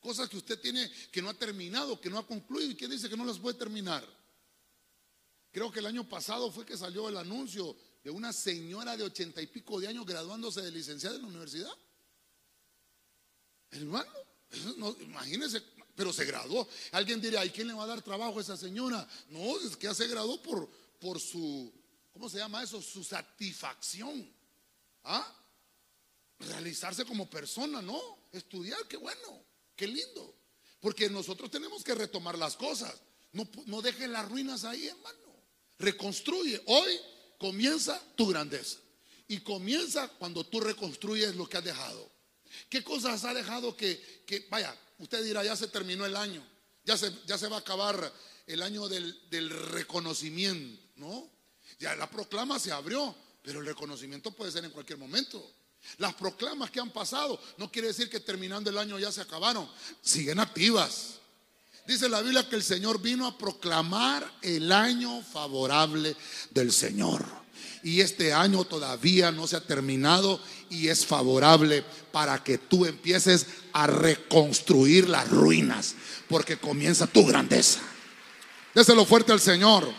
[0.00, 2.70] Cosas que usted tiene que no ha terminado, que no ha concluido.
[2.70, 4.06] ¿Y quién dice que no las puede terminar?
[5.50, 9.40] Creo que el año pasado fue que salió el anuncio de una señora de ochenta
[9.40, 11.72] y pico de años graduándose de licenciada en la universidad.
[13.70, 14.12] Hermano,
[14.76, 15.62] no, imagínense,
[15.96, 16.68] pero se graduó.
[16.92, 19.08] Alguien diría, ¿y quién le va a dar trabajo a esa señora?
[19.30, 21.72] No, es que ya se graduó por, por su,
[22.12, 22.80] ¿cómo se llama eso?
[22.80, 24.30] Su satisfacción.
[25.04, 25.34] ¿Ah?
[26.38, 28.00] Realizarse como persona, ¿no?
[28.32, 30.34] Estudiar, qué bueno, qué lindo.
[30.80, 32.94] Porque nosotros tenemos que retomar las cosas.
[33.32, 35.18] No, no dejen las ruinas ahí, hermano.
[35.78, 36.62] Reconstruye.
[36.66, 37.00] Hoy
[37.38, 38.78] comienza tu grandeza.
[39.28, 42.10] Y comienza cuando tú reconstruyes lo que has dejado.
[42.68, 46.46] ¿Qué cosas ha dejado que, que vaya, usted dirá, ya se terminó el año,
[46.84, 48.12] ya se, ya se va a acabar
[48.46, 51.28] el año del, reconocimiento, ¿no?
[51.78, 55.52] Ya la proclama se abrió, pero el reconocimiento puede ser en cualquier momento.
[55.98, 59.68] Las proclamas que han pasado no quiere decir que terminando el año ya se acabaron,
[60.00, 61.16] siguen activas.
[61.86, 66.16] Dice la Biblia que el Señor vino a proclamar el año favorable
[66.50, 67.24] del Señor.
[67.82, 73.46] Y este año todavía no se ha terminado y es favorable para que tú empieces
[73.72, 75.94] a reconstruir las ruinas,
[76.28, 77.80] porque comienza tu grandeza.
[78.76, 79.90] Déselo fuerte al Señor.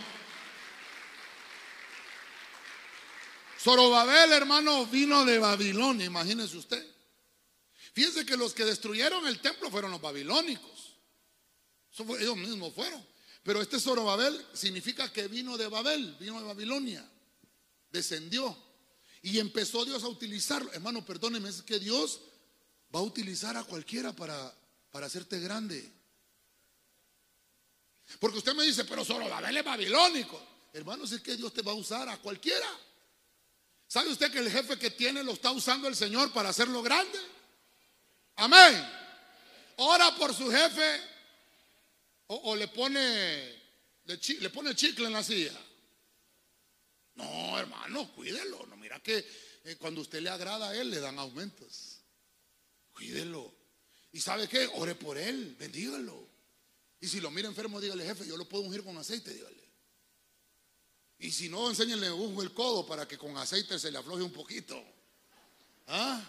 [3.59, 6.85] Zorobabel, hermano, vino de Babilonia, imagínese usted.
[7.93, 10.95] Fíjense que los que destruyeron el templo fueron los babilónicos.
[12.19, 13.03] ellos mismos fueron.
[13.41, 17.03] Pero este Zorobabel significa que vino de Babel, vino de Babilonia,
[17.89, 18.55] descendió
[19.23, 20.71] y empezó Dios a utilizarlo.
[20.71, 22.21] Hermano, perdóneme, es que Dios
[22.95, 24.53] va a utilizar a cualquiera para,
[24.91, 25.96] para hacerte grande.
[28.19, 30.41] Porque usted me dice, pero Zorobabel es babilónico.
[30.73, 32.67] Hermano, es que Dios te va a usar a cualquiera.
[33.87, 37.19] ¿Sabe usted que el jefe que tiene lo está usando el Señor para hacerlo grande?
[38.35, 38.85] Amén.
[39.77, 41.01] Ora por su jefe
[42.27, 43.55] o, le pone
[44.05, 45.57] le, pone chicle en la silla.
[47.15, 48.65] No, hermano, cuídelo.
[48.67, 49.25] No, mira que
[49.63, 52.01] eh, cuando usted le agrada a él le dan aumentos.
[52.91, 53.53] Cuídelo.
[54.11, 54.67] ¿Y sabe qué?
[54.73, 56.26] Ore por él, bendígalo.
[56.99, 59.63] Y si lo mira enfermo, dígale, jefe, yo lo puedo ungir con aceite, dígale.
[61.19, 64.31] Y si no, enséñenle unjo el codo para que con aceite se le afloje un
[64.31, 64.83] poquito.
[65.87, 66.21] ¿Ah?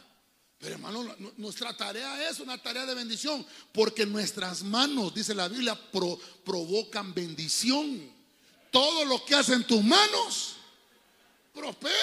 [0.58, 5.78] Pero hermano, nuestra tarea es una tarea de bendición, porque nuestras manos, dice la Biblia,
[6.44, 8.12] provocan bendición.
[8.70, 10.56] Todo lo que hacen tus manos,
[11.54, 11.94] prospera.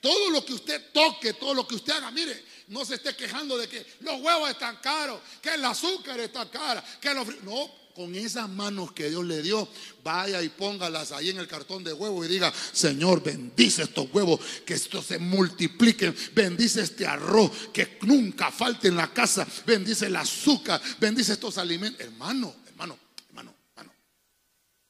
[0.00, 3.56] Todo lo que usted toque, todo lo que usted haga, mire, no se esté quejando
[3.56, 7.42] de que los huevos están caros, que el azúcar está cara, que los...
[7.42, 9.66] No, con esas manos que Dios le dio,
[10.04, 14.38] vaya y póngalas ahí en el cartón de huevo y diga, Señor, bendice estos huevos,
[14.66, 20.16] que estos se multipliquen, bendice este arroz, que nunca falte en la casa, bendice el
[20.16, 21.98] azúcar, bendice estos alimentos.
[22.02, 22.98] Hermano, hermano,
[23.28, 23.94] hermano, hermano,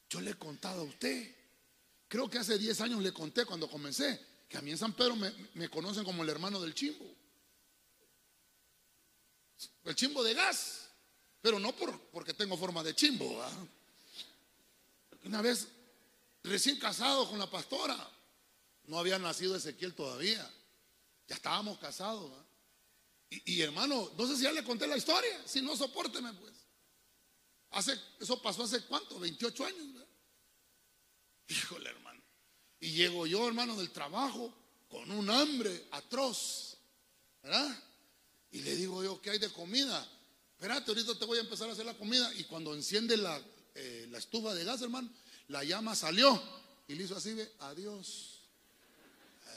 [0.09, 1.33] yo le he contado a usted,
[2.09, 5.15] creo que hace 10 años le conté cuando comencé, que a mí en San Pedro
[5.15, 7.05] me, conocen como el hermano del chimbo.
[9.83, 10.87] El chimbo de gas.
[11.41, 13.41] Pero no por, porque tengo forma de chimbo.
[15.23, 15.67] Una vez,
[16.43, 17.97] recién casado con la pastora,
[18.85, 20.49] no había nacido Ezequiel todavía.
[21.27, 22.31] Ya estábamos casados.
[23.29, 25.41] Y, hermano, no sé si ya le conté la historia.
[25.45, 26.53] Si no, soporteme pues.
[27.71, 29.87] Hace, eso pasó hace cuánto, 28 años.
[31.49, 32.21] Híjole, hermano.
[32.79, 34.53] Y llego yo, hermano, del trabajo
[34.89, 36.77] con un hambre atroz.
[37.41, 37.83] ¿Verdad?
[38.51, 40.07] Y le digo yo, ¿qué hay de comida?
[40.51, 42.33] Espérate, ahorita te voy a empezar a hacer la comida.
[42.35, 43.41] Y cuando enciende la,
[43.75, 45.09] eh, la estufa de gas, hermano,
[45.49, 46.41] la llama salió.
[46.87, 48.41] Y le hizo así, ve, adiós.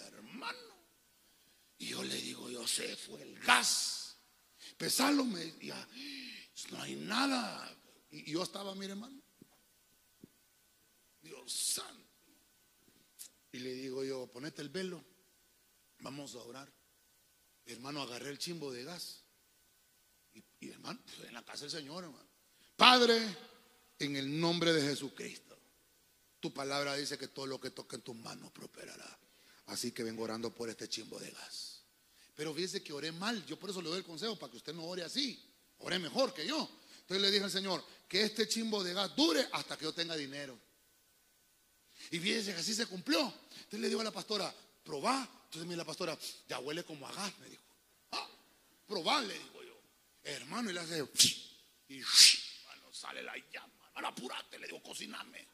[0.06, 0.58] Hermano.
[1.78, 4.16] Y yo le digo, yo sé, fue el gas.
[4.76, 5.88] Pesalo, me decía,
[6.70, 7.76] no hay nada.
[8.10, 9.20] Y yo estaba, mire, hermano.
[11.22, 12.00] Dios santo.
[13.52, 15.04] Y le digo yo, ponete el velo,
[16.00, 16.79] vamos a orar.
[17.72, 19.20] Hermano, agarré el chimbo de gas.
[20.60, 22.28] Y, hermano, pues, en la casa del Señor, hermano.
[22.76, 23.18] Padre,
[23.98, 25.58] en el nombre de Jesucristo.
[26.40, 29.18] Tu palabra dice que todo lo que toque en tus manos prosperará.
[29.66, 31.82] Así que vengo orando por este chimbo de gas.
[32.34, 33.44] Pero fíjese que oré mal.
[33.46, 35.42] Yo por eso le doy el consejo para que usted no ore así.
[35.78, 36.68] Ore mejor que yo.
[37.00, 40.16] Entonces le dije al Señor que este chimbo de gas dure hasta que yo tenga
[40.16, 40.58] dinero.
[42.10, 43.20] Y fíjense que así se cumplió.
[43.20, 44.52] Entonces le digo a la pastora,
[44.82, 45.39] probá.
[45.50, 46.16] Entonces me la pastora,
[46.48, 47.62] ya huele como a gas, me dijo.
[48.12, 48.28] Ah,
[48.86, 49.80] probá, le digo yo.
[50.22, 51.04] Hermano, y le hace,
[51.88, 53.88] y hermano, sale la llama.
[53.88, 55.44] Hermano, apurate, le digo, cociname.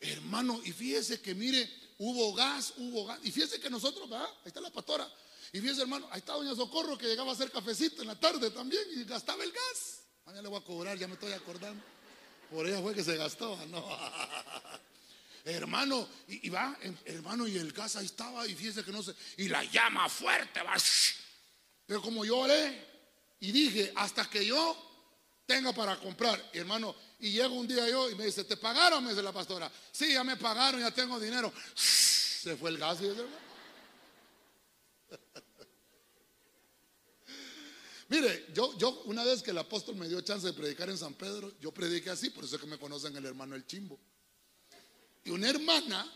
[0.00, 3.20] Hermano, y fíjese que mire, hubo gas, hubo gas.
[3.24, 4.26] Y fíjese que nosotros, ¿verdad?
[4.26, 5.06] Ahí está la pastora.
[5.52, 8.50] Y fíjese, hermano, ahí está Doña Socorro que llegaba a hacer cafecito en la tarde
[8.52, 10.04] también y gastaba el gas.
[10.24, 11.84] Ah, ya le voy a cobrar, ya me estoy acordando.
[12.50, 13.86] Por ella fue que se gastó, no.
[15.44, 19.48] hermano, y, va, hermano, y el gas ahí estaba, y fíjese que no sé, y
[19.48, 20.74] la llama fuerte, va.
[21.86, 22.86] Pero como yo oré
[23.40, 24.76] y dije, hasta que yo
[25.46, 29.02] tenga para comprar, hermano, y llega un día yo y me dice, ¿te pagaron?
[29.02, 29.70] Me dice la pastora.
[29.90, 31.52] Sí, ya me pagaron, ya tengo dinero.
[31.74, 33.28] Se fue el gas, y hermano.
[38.08, 41.14] Mire, yo, yo una vez que el apóstol me dio chance de predicar en San
[41.14, 43.98] Pedro, yo prediqué así, por eso es que me conocen el hermano El Chimbo.
[45.24, 46.10] Y una hermana,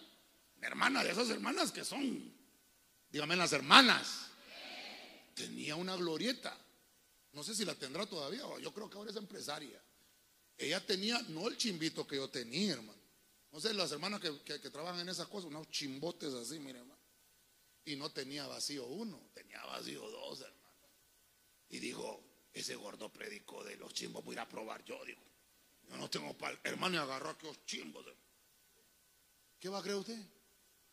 [0.56, 2.34] una hermana de esas hermanas que son,
[3.10, 4.28] dígame las hermanas,
[5.34, 6.56] tenía una glorieta.
[7.32, 9.80] No sé si la tendrá todavía, yo creo que ahora es empresaria.
[10.58, 12.98] Ella tenía, no el chimbito que yo tenía, hermano.
[13.52, 17.00] No sé, las hermanas que, que trabajan en esas cosas, unos chimbotes así, mire, hermano.
[17.84, 20.56] Y no tenía vacío uno, tenía vacío dos, hermano.
[21.68, 25.20] Y digo, ese gordo predicó de los chimbos, voy a ir a probar yo, digo.
[25.88, 26.58] Yo no tengo pal.
[26.64, 28.04] Hermano, y agarró aquellos chimbos.
[29.60, 30.18] ¿Qué va a creer usted?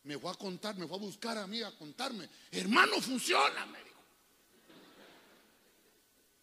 [0.03, 2.29] Me fue a contar, me fue a buscar a mí a contarme.
[2.51, 3.93] Hermano, funciona, me dijo.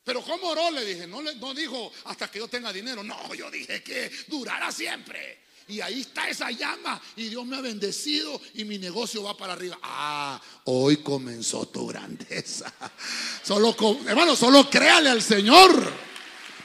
[0.02, 0.70] Pero ¿cómo oró?
[0.70, 3.02] Le dije, no, no dijo hasta que yo tenga dinero.
[3.02, 5.40] No, yo dije que durara siempre.
[5.68, 7.00] Y ahí está esa llama.
[7.16, 9.78] Y Dios me ha bendecido y mi negocio va para arriba.
[9.83, 12.72] Ah, hoy comenzó tu grandeza.
[13.42, 15.70] Solo, hermano, solo créale al Señor.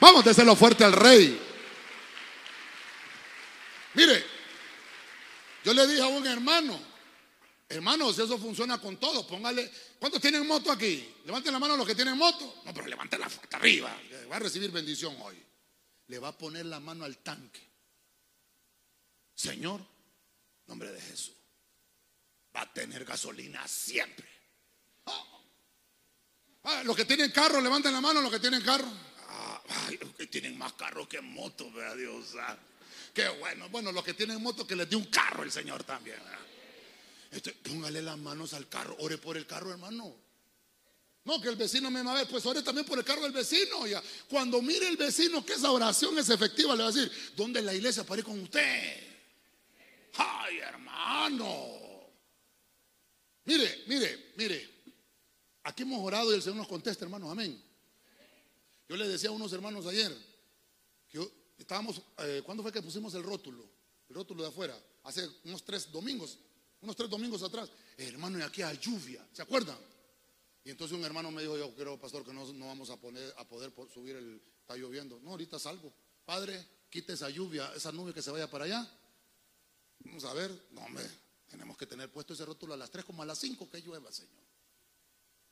[0.00, 1.40] Vamos, déselo fuerte al rey.
[3.94, 4.35] Mire,
[5.66, 6.80] yo le dije a un hermano,
[7.68, 9.26] hermanos, eso funciona con todo.
[9.26, 11.12] Póngale, ¿cuántos tienen moto aquí?
[11.24, 12.62] Levanten la mano los que tienen moto.
[12.64, 13.92] No, pero levanten la hasta arriba.
[14.30, 15.36] Va a recibir bendición hoy.
[16.06, 17.68] Le va a poner la mano al tanque.
[19.34, 19.84] Señor,
[20.68, 21.34] nombre de Jesús,
[22.54, 24.28] va a tener gasolina siempre.
[25.06, 25.24] Ah.
[26.62, 28.86] Ah, los que tienen carro, levanten la mano los que tienen carro.
[29.30, 29.60] Ah,
[30.00, 32.36] los que tienen más carro que moto, vea Dios.
[33.16, 33.70] Qué bueno.
[33.70, 36.18] Bueno, los que tienen moto, que les dé un carro el Señor también.
[37.30, 40.14] Este, póngale las manos al carro, ore por el carro, hermano.
[41.24, 43.32] No, que el vecino me va a ver, pues ore también por el carro del
[43.32, 43.86] vecino.
[43.86, 44.02] Ya.
[44.28, 47.72] Cuando mire el vecino que esa oración es efectiva, le va a decir, ¿dónde la
[47.72, 49.02] iglesia para ir con usted?
[50.18, 51.70] Ay, hermano.
[53.46, 54.70] Mire, mire, mire.
[55.62, 57.32] Aquí hemos orado y el Señor nos contesta, hermanos.
[57.32, 57.64] Amén.
[58.90, 60.14] Yo le decía a unos hermanos ayer
[61.08, 63.68] que estábamos, eh, ¿cuándo fue que pusimos el rótulo?
[64.08, 64.78] El rótulo de afuera.
[65.04, 66.38] Hace unos tres domingos,
[66.80, 67.70] unos tres domingos atrás.
[67.96, 69.26] hermano, y aquí hay lluvia.
[69.32, 69.78] ¿Se acuerdan?
[70.64, 73.32] Y entonces un hermano me dijo, yo creo, pastor, que no, no vamos a, poner,
[73.36, 75.20] a poder subir el, está lloviendo.
[75.20, 75.92] No, ahorita salgo.
[76.24, 78.98] Padre, quite esa lluvia, esa nube que se vaya para allá.
[80.00, 81.08] Vamos a ver, no, hombre,
[81.48, 84.10] tenemos que tener puesto ese rótulo a las 3 como a las 5 que llueva,
[84.10, 84.42] Señor.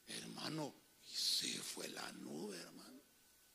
[0.06, 0.74] Hermano,
[1.08, 2.83] y se fue la nube, hermano.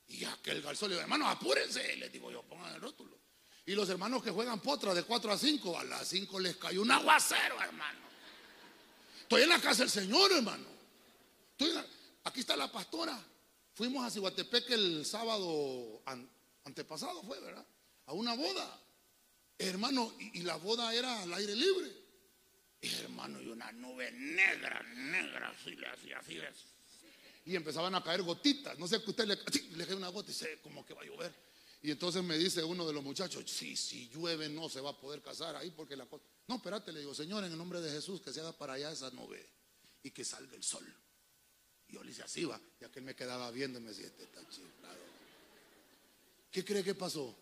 [0.10, 3.17] Y aquel garzón le dijo, hermano, apúrense, le digo yo, pongan el rótulo.
[3.65, 6.82] Y los hermanos que juegan potra de 4 a 5, a las 5 les cayó
[6.82, 8.00] un aguacero, hermano.
[9.22, 10.65] Estoy en la casa del Señor, hermano.
[12.24, 13.24] aquí está la pastora.
[13.76, 16.02] Fuimos a Cihuatepec el sábado
[16.63, 17.65] antepasado, fue, ¿verdad?
[18.08, 18.82] A una boda.
[19.60, 21.91] Hermano, y, la boda era al aire libre.
[22.82, 26.78] hermano, y una nube negra, negra, así le hacía, así es.
[27.49, 28.77] Y empezaban a caer gotitas.
[28.77, 29.35] No sé que usted le,
[29.75, 31.33] le cae una gota y sé como que va a llover.
[31.81, 34.99] Y entonces me dice uno de los muchachos, sí, si llueve no se va a
[34.99, 36.23] poder casar ahí porque la cosa...
[36.47, 38.91] No, espérate, le digo, Señor, en el nombre de Jesús, que se haga para allá
[38.91, 39.43] esa nube
[40.03, 40.85] y que salga el sol.
[41.88, 44.05] Y yo le hice así va, ya que él me quedaba viendo y me decía,
[44.05, 44.99] este está chiflado.
[46.51, 47.35] ¿Qué cree que pasó?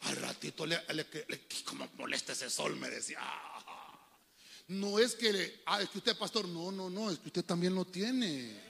[0.00, 0.82] Al ratito, le,
[1.64, 3.20] como molesta ese sol, me decía.
[3.22, 3.83] Ah,
[4.68, 7.74] no es que, ah, es que usted pastor, no, no, no, es que usted también
[7.74, 8.62] lo tiene.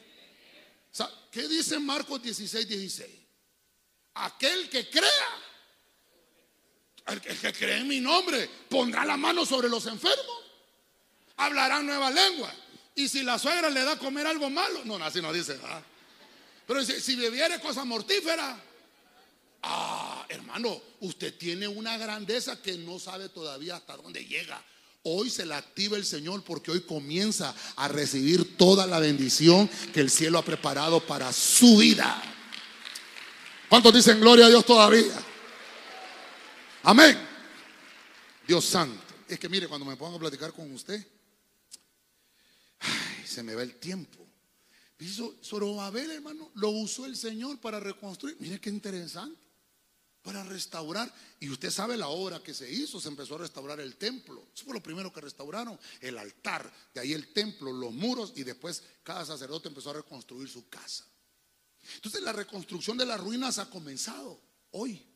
[1.31, 3.11] ¿Qué dice Marcos 16, 16?
[4.15, 5.11] Aquel que crea,
[7.07, 10.43] el que, cree en mi nombre, pondrá la mano sobre los enfermos,
[11.37, 12.55] hablará nueva lengua.
[12.95, 15.59] Y si la suegra le da a comer algo malo, no, así no dice.
[16.67, 18.63] Pero si, si bebiere cosa mortífera,
[19.67, 24.63] Ah, hermano, usted tiene una grandeza que no sabe todavía hasta dónde llega.
[25.07, 30.01] Hoy se la activa el Señor porque hoy comienza a recibir toda la bendición que
[30.01, 32.23] el cielo ha preparado para su vida.
[33.69, 35.15] ¿Cuántos dicen gloria a Dios todavía?
[36.85, 37.19] Amén.
[38.49, 39.03] Dios santo.
[39.29, 41.07] Es que mire, cuando me pongo a platicar con usted,
[43.27, 44.27] se me va el tiempo.
[45.01, 48.39] Hizo Zorobabel, hermano, lo usó el Señor para reconstruir.
[48.41, 49.44] Mire qué interesante
[50.25, 51.13] para restaurar.
[51.39, 54.49] Y usted sabe la obra que se hizo, se empezó a restaurar el templo.
[54.53, 58.43] Eso fue lo primero que restauraron, el altar, de ahí el templo, los muros y
[58.43, 61.05] después cada sacerdote empezó a reconstruir su casa.
[61.97, 65.07] Entonces la reconstrucción de las ruinas ha comenzado hoy.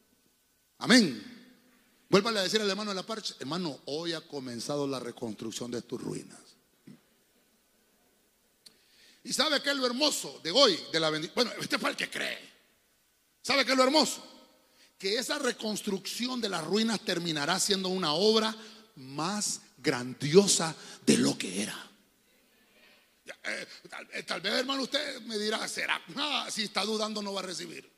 [0.76, 1.36] Amén.
[2.10, 5.82] Vuélvale a decir al hermano de la parcha, hermano, hoy ha comenzado la reconstrucción de
[5.82, 6.38] tus ruinas.
[9.24, 11.34] Y sabe que es lo hermoso de hoy, de la bendición.
[11.34, 12.38] Bueno, este fue el que cree.
[13.42, 14.37] ¿Sabe qué es lo hermoso?
[14.98, 18.54] Que esa reconstrucción de las ruinas terminará siendo una obra
[18.96, 20.74] más grandiosa
[21.06, 21.90] de lo que era.
[23.44, 23.66] Eh,
[24.12, 26.02] eh, tal, vez, hermano, usted me dirá, será,
[26.50, 27.88] si está dudando no va a recibir.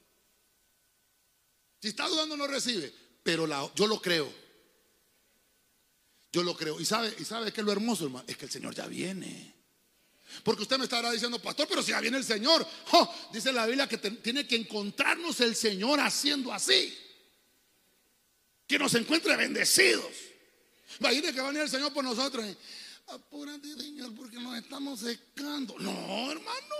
[1.80, 4.30] Si está dudando no recibe, pero yo lo creo.
[6.32, 6.78] Yo lo creo.
[6.78, 9.59] Y sabe, y sabe que lo hermoso, hermano, es que el Señor ya viene.
[10.42, 12.66] Porque usted me estará diciendo, pastor, pero si ya viene el Señor.
[13.32, 16.96] dice la Biblia que tiene que encontrarnos el Señor haciendo así.
[18.66, 20.10] Que nos encuentre bendecidos.
[21.00, 22.44] Imagine que va a venir el Señor por nosotros.
[23.08, 25.76] Apúrate, Señor, porque nos estamos secando.
[25.78, 26.76] No, hermano.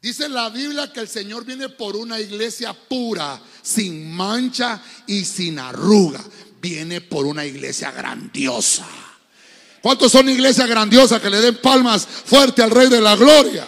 [0.00, 5.58] Dice la Biblia que el Señor viene por una iglesia pura, sin mancha y sin
[5.58, 6.22] arruga.
[6.60, 9.05] Viene por una iglesia grandiosa.
[9.86, 13.64] ¿Cuántos son iglesias grandiosas que le den palmas fuerte al Rey de la Gloria?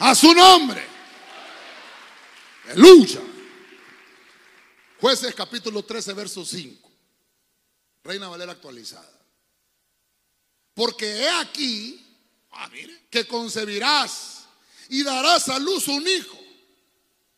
[0.00, 0.86] A su nombre.
[2.68, 3.22] Aleluya.
[5.00, 6.90] Jueces capítulo 13, verso 5.
[8.04, 9.10] Reina Valera actualizada.
[10.74, 11.98] Porque he aquí
[12.50, 12.68] ah,
[13.08, 14.44] que concebirás
[14.90, 16.38] y darás a luz un hijo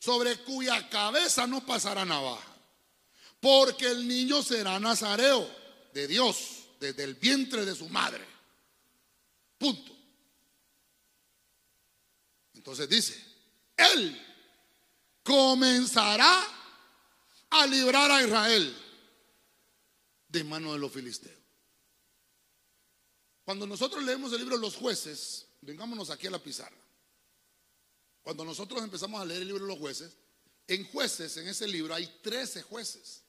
[0.00, 2.56] sobre cuya cabeza no pasará navaja.
[3.38, 5.62] Porque el niño será nazareo
[5.94, 8.24] de Dios desde el vientre de su madre.
[9.56, 9.92] Punto.
[12.54, 13.24] Entonces dice,
[13.76, 14.20] él
[15.22, 16.44] comenzará
[17.50, 18.76] a librar a Israel
[20.28, 21.38] de mano de los filisteos.
[23.44, 26.76] Cuando nosotros leemos el libro de los jueces, vengámonos aquí a la pizarra.
[28.22, 30.16] Cuando nosotros empezamos a leer el libro de los jueces,
[30.66, 33.23] en jueces, en ese libro, hay 13 jueces.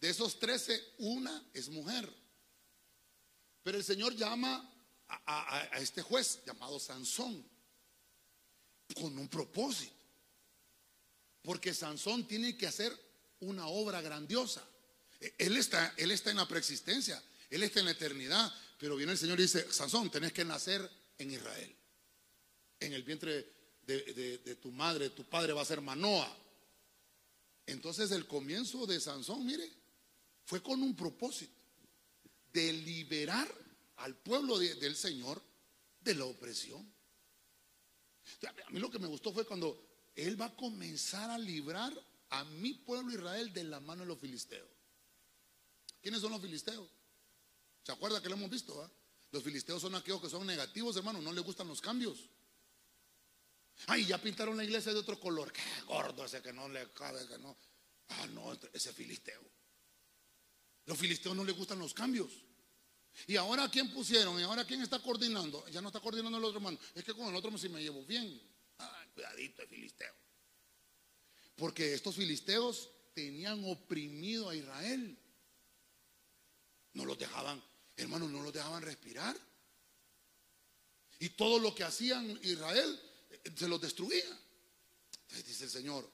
[0.00, 2.10] De esos 13, una es mujer.
[3.62, 4.68] Pero el Señor llama
[5.08, 7.44] a, este juez llamado Sansón
[8.94, 9.94] con un propósito.
[11.42, 12.96] Porque Sansón tiene que hacer
[13.40, 14.62] una obra grandiosa.
[15.38, 19.18] Él está, él está en la preexistencia, él está en la eternidad, pero viene el
[19.18, 20.88] Señor y dice, Sansón, tenés que nacer
[21.18, 21.76] en Israel.
[22.78, 26.34] En el vientre de, tu madre, tu padre va a ser Manoa.
[27.66, 29.70] Entonces el comienzo de Sansón, mire,
[30.50, 31.54] fue con un propósito
[32.52, 33.48] de liberar
[33.98, 35.40] al pueblo del Señor
[36.00, 36.92] de la opresión.
[38.66, 39.80] A mí lo que me gustó fue cuando
[40.16, 41.92] él va a comenzar a librar
[42.30, 44.68] a mi pueblo Israel de la mano de los filisteos.
[46.02, 46.90] ¿Quiénes son los filisteos?
[47.84, 48.82] ¿Se acuerda que lo hemos visto?
[48.82, 48.90] Ah?
[49.30, 52.28] Los filisteos son aquellos que son negativos, hermano, no les gustan los cambios.
[53.86, 55.52] Ay, ya pintaron la iglesia de otro color.
[55.52, 57.56] Qué gordo ese que no le cabe, que no.
[58.08, 59.59] Ah, no, ese filisteo.
[60.86, 62.30] Los filisteos no les gustan los cambios.
[63.26, 64.38] ¿Y ahora quién pusieron?
[64.38, 65.66] ¿Y ahora quién está coordinando?
[65.68, 66.78] Ya no está coordinando el otro hermano.
[66.94, 68.40] Es que con el otro sí me llevo bien.
[69.14, 70.14] Cuidadito, el filisteo.
[71.56, 75.18] Porque estos filisteos tenían oprimido a Israel.
[76.94, 77.62] No los dejaban,
[77.96, 79.36] hermanos, no los dejaban respirar.
[81.18, 83.00] Y todo lo que hacían Israel
[83.30, 84.24] eh, se los destruía.
[85.22, 86.10] Entonces dice el Señor,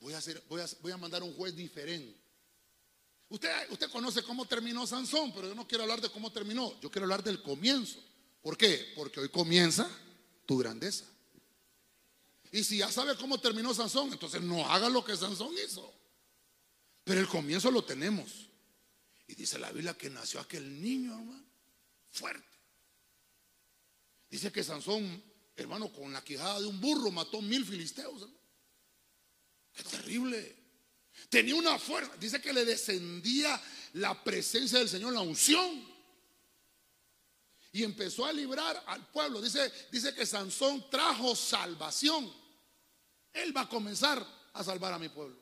[0.00, 2.27] voy a, hacer, voy a, voy a mandar un juez diferente.
[3.30, 6.90] Usted, usted conoce cómo terminó Sansón, pero yo no quiero hablar de cómo terminó, yo
[6.90, 8.02] quiero hablar del comienzo.
[8.40, 8.92] ¿Por qué?
[8.94, 9.88] Porque hoy comienza
[10.46, 11.04] tu grandeza.
[12.50, 15.92] Y si ya sabe cómo terminó Sansón, entonces no haga lo que Sansón hizo.
[17.04, 18.48] Pero el comienzo lo tenemos.
[19.26, 21.44] Y dice la Biblia que nació aquel niño, hermano,
[22.10, 22.48] fuerte.
[24.30, 25.22] Dice que Sansón,
[25.56, 28.26] hermano, con la quijada de un burro mató mil filisteos.
[29.74, 30.57] Es terrible.
[31.28, 32.16] Tenía una fuerza.
[32.16, 33.60] Dice que le descendía
[33.94, 35.86] la presencia del Señor, la unción.
[37.72, 39.40] Y empezó a librar al pueblo.
[39.40, 42.32] Dice, dice que Sansón trajo salvación.
[43.32, 45.40] Él va a comenzar a salvar a mi pueblo.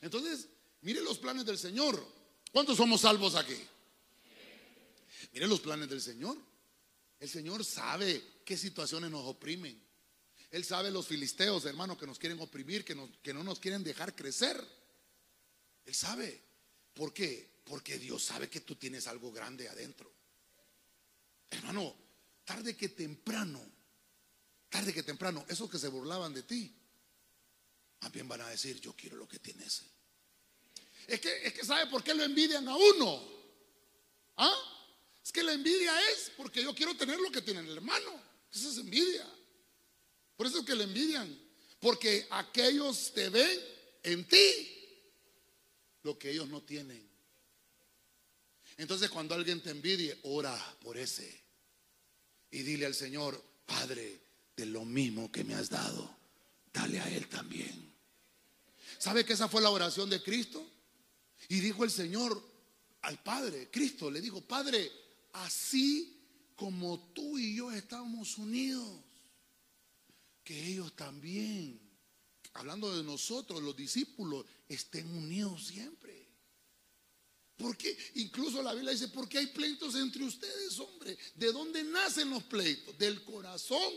[0.00, 0.48] Entonces,
[0.82, 2.14] mire los planes del Señor.
[2.52, 3.58] ¿Cuántos somos salvos aquí?
[5.32, 6.38] Mire los planes del Señor.
[7.18, 9.85] El Señor sabe qué situaciones nos oprimen.
[10.50, 14.14] Él sabe los filisteos, hermanos, que nos quieren oprimir, que, que no nos quieren dejar
[14.14, 14.62] crecer.
[15.84, 16.42] Él sabe.
[16.94, 17.56] ¿Por qué?
[17.64, 20.10] Porque Dios sabe que tú tienes algo grande adentro.
[21.50, 21.94] Hermano,
[22.44, 23.60] tarde que temprano,
[24.68, 26.74] tarde que temprano, esos que se burlaban de ti,
[27.98, 29.82] también van a decir, yo quiero lo que tienes.
[31.06, 33.28] Es que, es que sabe por qué lo envidian a uno.
[34.36, 34.54] ¿Ah?
[35.24, 38.22] Es que la envidia es porque yo quiero tener lo que tiene el hermano.
[38.52, 39.26] Esa es envidia.
[40.36, 41.46] Por eso es que le envidian.
[41.80, 43.60] Porque aquellos te ven
[44.02, 44.38] en ti
[46.02, 47.06] lo que ellos no tienen.
[48.76, 51.44] Entonces cuando alguien te envidie, ora por ese.
[52.50, 54.20] Y dile al Señor, Padre,
[54.56, 56.16] de lo mismo que me has dado,
[56.72, 57.94] dale a él también.
[58.98, 60.66] ¿Sabe que esa fue la oración de Cristo?
[61.48, 62.42] Y dijo el Señor
[63.02, 64.90] al Padre, Cristo le dijo, Padre,
[65.32, 66.16] así
[66.54, 69.00] como tú y yo estamos unidos,
[70.46, 71.80] que ellos también,
[72.52, 76.24] hablando de nosotros, los discípulos, estén unidos siempre.
[77.56, 81.18] Porque incluso la Biblia dice, porque hay pleitos entre ustedes, hombre.
[81.34, 82.96] ¿De dónde nacen los pleitos?
[82.96, 83.92] Del corazón.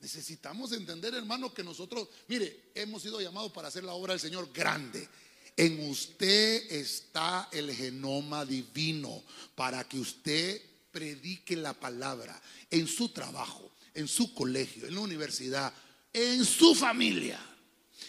[0.00, 4.52] Necesitamos entender, hermano, que nosotros, mire, hemos sido llamados para hacer la obra del Señor
[4.52, 5.08] grande.
[5.56, 9.22] En usted está el genoma divino
[9.54, 13.70] para que usted predique la palabra en su trabajo,
[14.00, 15.72] en su colegio, en la universidad,
[16.12, 17.40] en su familia.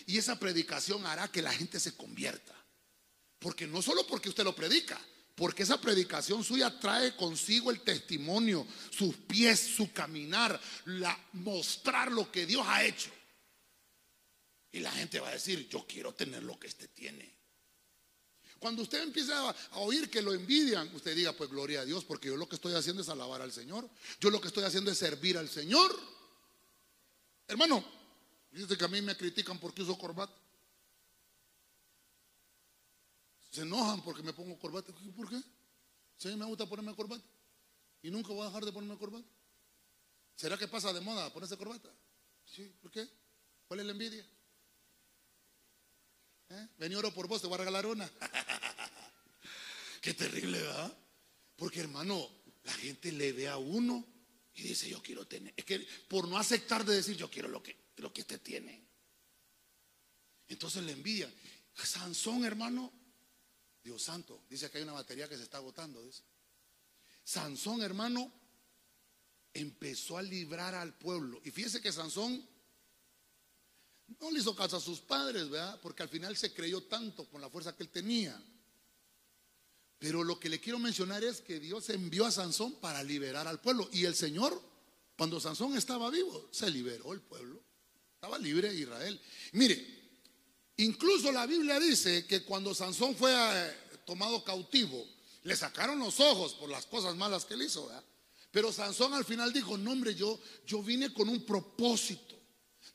[0.05, 2.55] Y esa predicación hará que la gente se convierta.
[3.39, 4.99] Porque no solo porque usted lo predica,
[5.35, 12.31] porque esa predicación suya trae consigo el testimonio, sus pies, su caminar, la, mostrar lo
[12.31, 13.11] que Dios ha hecho.
[14.71, 17.40] Y la gente va a decir, yo quiero tener lo que este tiene.
[18.61, 22.27] Cuando usted empieza a, oír que lo envidian, usted diga, pues gloria a Dios, porque
[22.27, 23.89] yo lo que estoy haciendo es alabar al Señor.
[24.19, 25.91] Yo lo que estoy haciendo es servir al Señor.
[27.47, 27.83] Hermano,
[28.51, 30.31] dice que a mí me critican porque uso corbata.
[33.49, 34.93] Se enojan porque me pongo corbata.
[35.15, 35.41] ¿Por qué?
[36.17, 37.25] Si a mí me gusta ponerme corbata.
[38.03, 39.27] Y nunca voy a dejar de ponerme corbata.
[40.35, 41.89] ¿Será que pasa de moda ponerse corbata?
[42.45, 43.09] Sí, ¿por qué?
[43.67, 44.23] ¿Cuál es la envidia?
[46.51, 46.67] ¿Eh?
[46.77, 48.11] Ven oro por vos, te voy a regalar una.
[50.01, 50.97] Qué terrible, ¿verdad?
[51.55, 52.29] Porque hermano,
[52.63, 54.05] la gente le ve a uno
[54.55, 55.53] y dice, yo quiero tener.
[55.55, 55.79] Es que
[56.09, 58.83] por no aceptar de decir, yo quiero lo que, lo que este tiene.
[60.49, 61.31] Entonces le envidia.
[61.73, 62.91] Sansón, hermano,
[63.81, 66.03] Dios santo, dice que hay una batería que se está agotando.
[66.03, 66.23] Dice.
[67.23, 68.29] Sansón, hermano,
[69.53, 71.39] empezó a librar al pueblo.
[71.45, 72.45] Y fíjese que Sansón
[74.19, 75.79] no le hizo caso a sus padres, ¿verdad?
[75.81, 78.41] Porque al final se creyó tanto con la fuerza que él tenía.
[79.97, 83.61] Pero lo que le quiero mencionar es que Dios envió a Sansón para liberar al
[83.61, 83.87] pueblo.
[83.93, 84.59] Y el Señor,
[85.15, 87.61] cuando Sansón estaba vivo, se liberó el pueblo.
[88.15, 89.19] Estaba libre Israel.
[89.53, 90.01] Mire,
[90.81, 93.71] Incluso la Biblia dice que cuando Sansón fue eh,
[94.05, 95.05] tomado cautivo,
[95.43, 97.91] le sacaron los ojos por las cosas malas que él hizo.
[98.49, 102.35] Pero Sansón al final dijo, no hombre, yo, yo vine con un propósito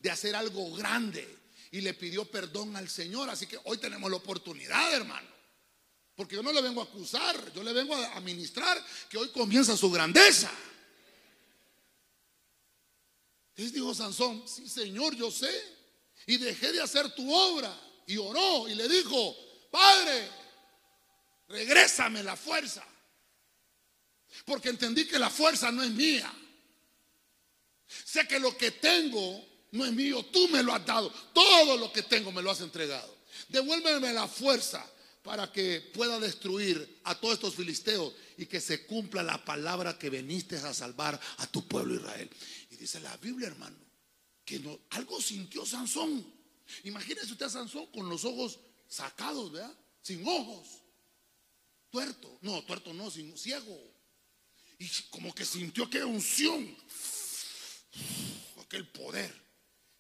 [0.07, 1.37] de hacer algo grande.
[1.73, 3.29] Y le pidió perdón al Señor.
[3.29, 5.29] Así que hoy tenemos la oportunidad, hermano.
[6.15, 9.77] Porque yo no le vengo a acusar, yo le vengo a administrar que hoy comienza
[9.77, 10.51] su grandeza.
[13.51, 15.51] Entonces dijo Sansón, sí Señor, yo sé
[16.27, 17.75] y dejé de hacer tu obra.
[18.07, 19.37] Y oró y le dijo,
[19.71, 20.29] Padre,
[21.49, 22.87] regrésame la fuerza.
[24.45, 26.33] Porque entendí que la fuerza no es mía.
[28.05, 31.11] Sé que lo que tengo no es mío, tú me lo has dado.
[31.33, 33.17] Todo lo que tengo me lo has entregado.
[33.49, 34.85] Devuélveme la fuerza
[35.23, 40.09] para que pueda destruir a todos estos filisteos y que se cumpla la palabra que
[40.09, 42.31] veniste a salvar a tu pueblo Israel.
[42.71, 43.77] Y dice la Biblia, hermano,
[44.45, 46.25] que no, algo sintió Sansón.
[46.85, 49.77] Imagínese usted a Sansón con los ojos sacados, ¿verdad?
[50.01, 50.69] Sin ojos.
[51.91, 52.39] Tuerto.
[52.43, 53.97] No, tuerto no, sin ciego.
[54.79, 56.77] Y como que sintió aquella unción.
[58.61, 59.46] Aquel poder.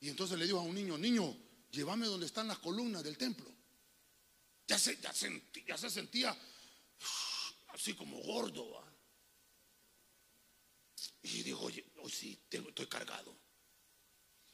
[0.06, 1.36] Y entonces le dijo a un niño, niño,
[1.72, 3.52] llévame donde están las columnas del templo.
[4.68, 5.12] Ya se, ya
[5.66, 6.30] ya se sentía
[7.74, 8.84] así como gordo.
[11.24, 13.36] Y dijo, oye, hoy sí, estoy cargado.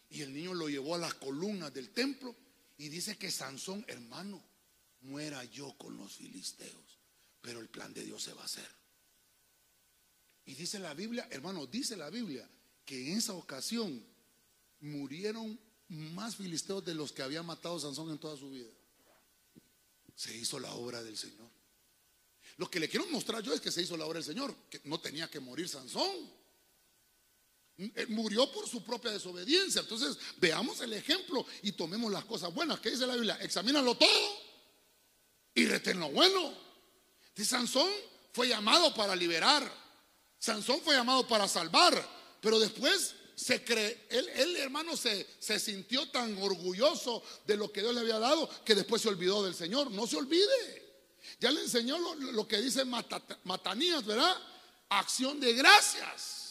[0.09, 2.35] Y el niño lo llevó a las columnas del templo
[2.79, 4.43] y dice que Sansón, hermano,
[5.03, 6.99] muera yo con los filisteos,
[7.43, 8.71] pero el plan de Dios se va a hacer.
[10.47, 12.49] Y dice la Biblia, hermano, dice la Biblia
[12.87, 14.12] que en esa ocasión
[14.83, 15.59] murieron
[15.89, 18.71] más filisteos de los que había matado Sansón en toda su vida.
[20.15, 21.51] Se hizo la obra del Señor.
[22.57, 24.81] Lo que le quiero mostrar yo es que se hizo la obra del Señor, que
[24.85, 26.31] no tenía que morir Sansón.
[27.79, 29.81] Eh, murió por su propia desobediencia.
[29.81, 32.81] Entonces, veamos el ejemplo y tomemos las cosas buenas.
[32.81, 33.39] ¿Qué dice la Biblia?
[33.41, 34.37] Examínalo todo
[35.55, 36.55] y retén lo bueno.
[37.35, 37.91] De Sansón
[38.33, 39.71] fue llamado para liberar.
[40.39, 42.21] Sansón fue llamado para salvar.
[42.41, 47.95] Pero después se cree, él, hermano se, se, sintió tan orgulloso de lo que Dios
[47.95, 49.91] le había dado que después se olvidó del Señor.
[49.91, 50.83] No se olvide.
[51.41, 54.37] Ya le enseñó lo, que dice Matanías, ¿verdad?
[54.89, 56.43] Acción de gracias.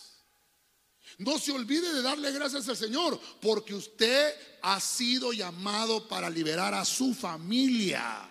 [1.18, 6.74] No se olvide de darle gracias al Señor, porque usted ha sido llamado para liberar
[6.74, 8.31] a su familia.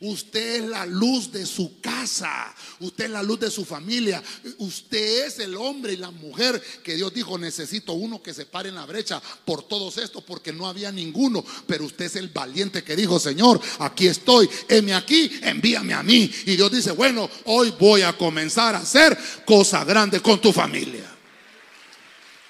[0.00, 2.54] Usted es la luz de su casa.
[2.80, 4.22] Usted es la luz de su familia.
[4.58, 8.68] Usted es el hombre y la mujer que Dios dijo, necesito uno que se pare
[8.68, 11.44] en la brecha por todos estos, porque no había ninguno.
[11.66, 16.30] Pero usted es el valiente que dijo, Señor, aquí estoy, heme aquí, envíame a mí.
[16.46, 21.18] Y Dios dice, bueno, hoy voy a comenzar a hacer cosas grandes con tu familia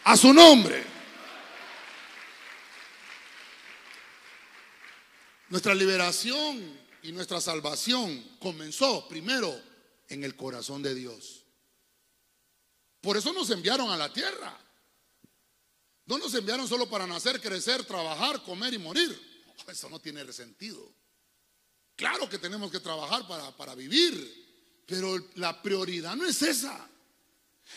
[0.08, 0.82] a su nombre.
[5.50, 9.60] Nuestra liberación y nuestra salvación comenzó primero
[10.08, 11.44] en el corazón de Dios.
[13.00, 14.58] Por eso nos enviaron a la tierra.
[16.06, 19.44] No nos enviaron solo para nacer, crecer, trabajar, comer y morir.
[19.68, 20.90] Eso no tiene sentido.
[21.94, 26.88] Claro que tenemos que trabajar para, para vivir, pero la prioridad no es esa.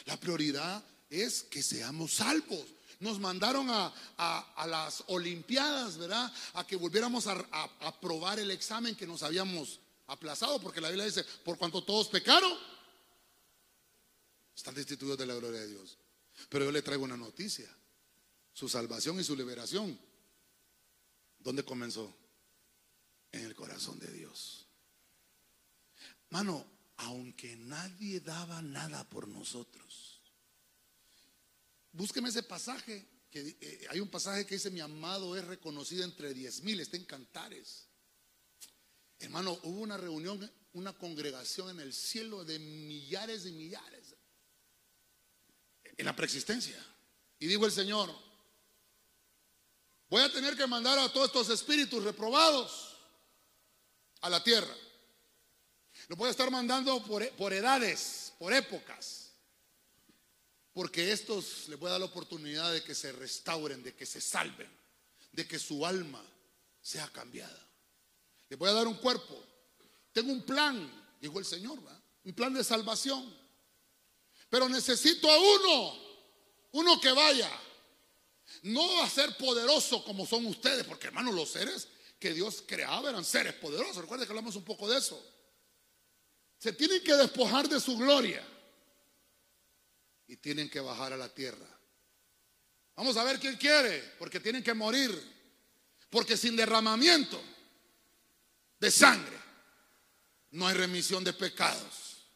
[0.05, 2.65] La prioridad es que seamos salvos.
[3.01, 3.93] Nos mandaron a,
[4.65, 6.31] las Olimpiadas, ¿verdad?
[6.53, 11.05] A que volviéramos a, a, probar el examen que nos habíamos aplazado, porque la Biblia
[11.05, 12.57] dice, por cuanto todos pecaron,
[14.55, 15.97] están destituidos de la gloria de Dios.
[16.47, 17.69] Pero yo le traigo una noticia,
[18.53, 19.99] su salvación y su liberación
[21.43, 22.15] ¿Dónde comenzó?
[23.31, 24.67] En el corazón de Dios.
[26.29, 26.65] Mano,
[26.97, 30.10] aunque nadie daba nada por nosotros.
[31.91, 33.07] Búsqueme ese pasaje.
[33.29, 36.97] Que, eh, hay un pasaje que dice: Mi amado es reconocido entre diez mil, está
[36.97, 37.87] en Cantares.
[39.19, 44.15] Hermano, hubo una reunión, una congregación en el cielo de millares y millares.
[45.97, 46.83] En la preexistencia.
[47.39, 48.13] Y dijo el Señor:
[50.09, 52.97] Voy a tener que mandar a todos estos espíritus reprobados
[54.21, 54.75] a la tierra.
[56.07, 59.30] Lo voy a estar mandando por, por edades, por épocas.
[60.73, 64.21] Porque estos les voy a dar la oportunidad de que se restauren, de que se
[64.21, 64.69] salven,
[65.31, 66.23] de que su alma
[66.81, 67.67] sea cambiada.
[68.47, 69.37] Les voy a dar un cuerpo.
[70.13, 71.77] Tengo un plan, dijo el Señor,
[72.23, 73.33] un plan de salvación.
[74.49, 75.99] Pero necesito a uno,
[76.71, 77.51] uno que vaya.
[78.63, 81.87] No a ser poderoso como son ustedes, porque hermanos, los seres
[82.19, 83.97] que Dios creaba eran seres poderosos.
[83.97, 85.21] Recuerden que hablamos un poco de eso.
[86.57, 88.45] Se tienen que despojar de su gloria
[90.31, 91.67] y tienen que bajar a la tierra.
[92.95, 95.11] Vamos a ver quién quiere, porque tienen que morir.
[96.09, 97.41] Porque sin derramamiento
[98.79, 99.37] de sangre
[100.51, 102.27] no hay remisión de pecados.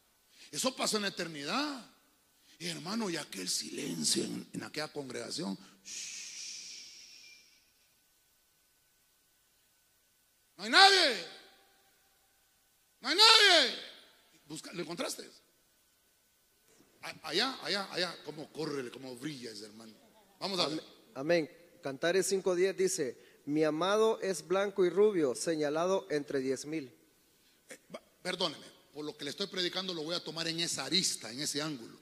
[0.50, 1.90] Eso pasó en la eternidad.
[2.58, 5.58] Y hermano, y aquel silencio en, aquella congregación.
[10.58, 11.26] No hay nadie.
[13.00, 13.78] No hay nadie.
[14.74, 15.45] ¿Lo encontraste?
[17.22, 19.92] Allá, allá, allá, como corre, como brilla ese hermano.
[20.40, 20.82] Vamos a ver.
[21.14, 21.50] Amén.
[21.82, 26.92] Cantares 5.10 dice, mi amado es blanco y rubio, señalado entre diez mil.
[27.68, 27.78] Eh,
[28.22, 31.40] perdóneme, por lo que le estoy predicando lo voy a tomar en esa arista, en
[31.40, 31.96] ese ángulo.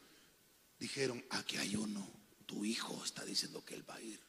[0.79, 2.07] Dijeron, aquí hay uno,
[2.47, 4.21] tu hijo está diciendo que él va a ir.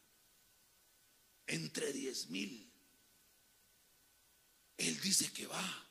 [1.47, 2.69] Entre diez mil.
[4.77, 5.87] Él dice que va.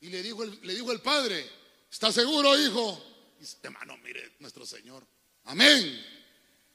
[0.00, 1.48] Y le dijo el, le dijo el padre,
[1.90, 3.15] ¿está seguro, hijo?
[3.38, 5.06] Dice, hermano, mire, nuestro Señor.
[5.44, 6.04] Amén.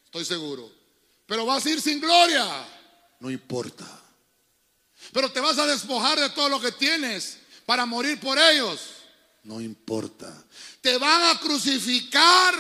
[0.06, 0.72] Estoy seguro.
[1.26, 2.46] Pero vas a ir sin gloria.
[3.20, 3.86] No importa.
[5.14, 8.80] Pero te vas a despojar de todo lo que tienes para morir por ellos.
[9.44, 10.32] No importa.
[10.82, 12.54] Te van a crucificar,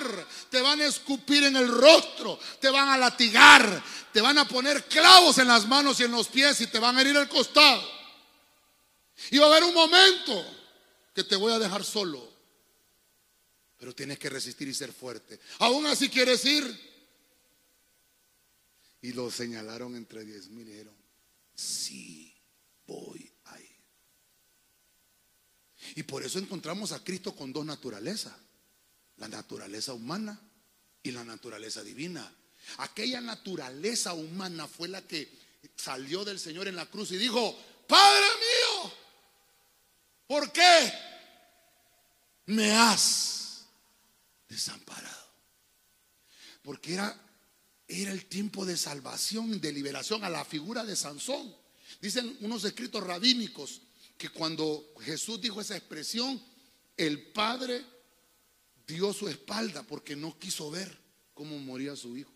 [0.49, 4.85] te van a escupir en el rostro, te van a latigar, te van a poner
[4.85, 7.83] clavos en las manos y en los pies y te van a herir el costado.
[9.29, 10.43] Y va a haber un momento
[11.13, 12.30] que te voy a dejar solo.
[13.81, 15.39] Pero tienes que resistir y ser fuerte.
[15.57, 16.91] Aún así quieres ir.
[19.01, 20.95] Y lo señalaron entre diez mil y dijeron,
[21.55, 22.31] sí,
[22.85, 23.75] voy a ir.
[25.95, 28.35] Y por eso encontramos a Cristo con dos naturalezas.
[29.17, 30.39] La naturaleza humana
[31.01, 32.31] y la naturaleza divina.
[32.77, 35.27] Aquella naturaleza humana fue la que
[35.75, 37.57] salió del Señor en la cruz y dijo,
[37.87, 38.93] Padre mío,
[40.27, 40.93] ¿Por qué
[42.45, 43.40] me has
[44.51, 45.31] desamparado?
[46.61, 47.19] Porque era,
[47.87, 51.55] era el tiempo de salvación, de liberación a la figura de Sansón.
[51.99, 53.81] Dicen unos escritos rabínicos
[54.17, 56.41] que cuando Jesús dijo esa expresión,
[56.97, 57.83] el Padre
[58.85, 60.95] dio su espalda porque no quiso ver
[61.33, 62.31] cómo moría su hijo.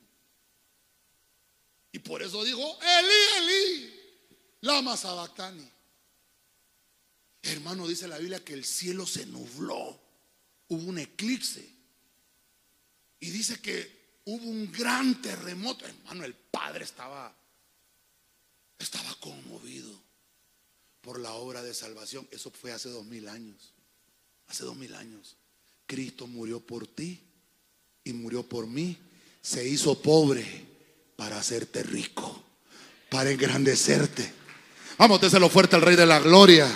[1.91, 3.99] Y por eso dijo, Eli, Eli,
[4.61, 5.69] lama sabactani.
[7.43, 10.01] Hermano, dice la Biblia que el cielo se nubló,
[10.67, 11.74] hubo un eclipse.
[13.19, 15.85] Y dice que hubo un gran terremoto.
[15.85, 17.35] Hermano, el Padre estaba,
[18.77, 19.91] estaba conmovido
[21.01, 22.27] por la obra de salvación.
[22.31, 23.73] Eso fue hace dos mil años.
[24.47, 25.37] Hace dos mil años.
[25.85, 27.21] Cristo murió por ti
[28.03, 28.97] y murió por mí.
[29.41, 30.65] Se hizo pobre
[31.15, 32.43] para hacerte rico,
[33.09, 34.33] para engrandecerte.
[34.97, 36.67] Vamos, déselo fuerte al Rey de la Gloria.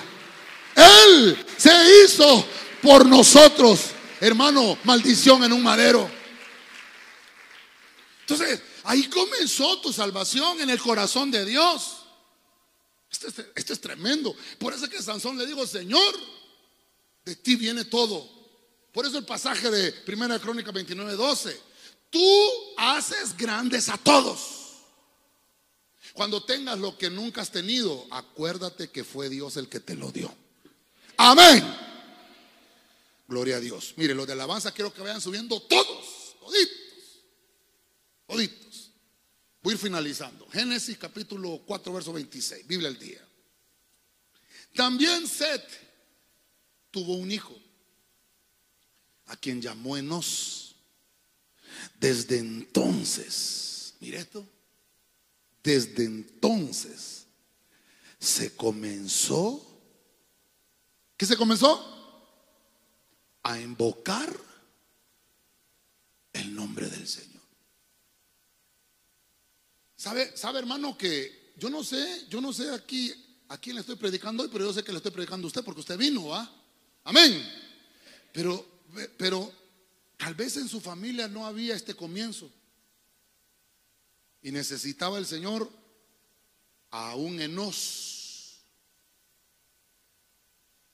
[0.76, 1.72] Él se
[2.06, 2.46] hizo
[2.82, 3.88] por nosotros,
[4.22, 6.19] hermano, maldición en un madero.
[8.30, 11.98] Entonces, ahí comenzó tu salvación en el corazón de Dios.
[13.10, 14.36] Esto es, tremendo.
[14.60, 16.16] Por eso que Sansón le dijo, Señor,
[17.26, 18.30] de ti viene todo.
[18.92, 21.60] Por eso el pasaje de Primera Crónica 29, 12.
[22.12, 24.58] Tú haces grandes a todos.
[26.14, 30.12] Cuando tengas lo que nunca has tenido, acuérdate que fue Dios el que te lo
[30.12, 30.32] dio.
[31.18, 31.66] Amén.
[33.28, 33.94] Gloria a Dios.
[33.98, 36.89] Mire, los de alabanza quiero que vayan subiendo todos, toditos,
[38.30, 38.92] toditos.
[39.62, 40.48] Voy a ir finalizando.
[40.50, 42.68] Génesis capítulo 4, verso 26.
[42.68, 43.20] Biblia al día.
[44.76, 45.68] También Seth
[46.92, 47.60] tuvo un hijo,
[49.26, 50.76] a quien llamó Enos.
[52.00, 54.48] Desde entonces, mire esto,
[55.64, 57.26] Desde entonces
[58.18, 59.66] se comenzó,
[61.18, 61.98] ¿qué se comenzó?
[63.44, 64.36] A invocar
[66.34, 67.29] el nombre del Señor.
[70.00, 73.14] ¿Sabe, sabe hermano que yo no sé, yo no sé aquí
[73.50, 75.62] a quién le estoy predicando hoy, pero yo sé que le estoy predicando a usted
[75.62, 76.50] porque usted vino, ¿va?
[77.04, 77.46] Amén.
[78.32, 78.66] Pero,
[79.18, 79.52] pero
[80.16, 82.50] tal vez en su familia no había este comienzo.
[84.42, 85.70] Y necesitaba el Señor
[86.92, 88.64] a un enos.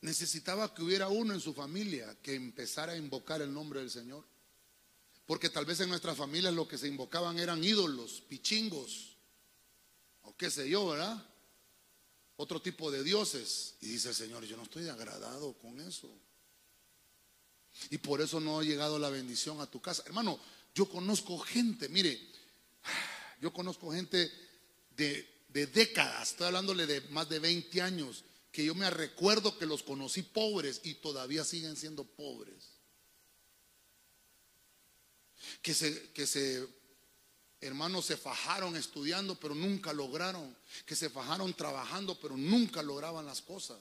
[0.01, 4.26] Necesitaba que hubiera uno en su familia que empezara a invocar el nombre del Señor.
[5.26, 9.17] Porque tal vez en nuestra familia lo que se invocaban eran ídolos, pichingos,
[10.21, 11.23] o qué sé yo, ¿verdad?
[12.38, 13.76] Otro tipo de dioses.
[13.82, 16.09] Y dice el Señor, yo no estoy agradado con eso.
[17.89, 20.03] Y por eso no ha llegado la bendición a tu casa.
[20.05, 20.39] Hermano,
[20.73, 22.19] yo conozco gente, mire,
[23.41, 24.32] yo conozco gente
[24.95, 29.84] de, décadas, estoy hablándole de más de 20 años, que yo me recuerdo que los
[29.84, 32.74] conocí pobres y todavía siguen siendo pobres.
[35.66, 36.63] Que se, que se,
[37.59, 40.55] hermanos, se fajaron estudiando, pero nunca lograron.
[40.86, 43.80] Que se fajaron trabajando, pero nunca lograban las cosas.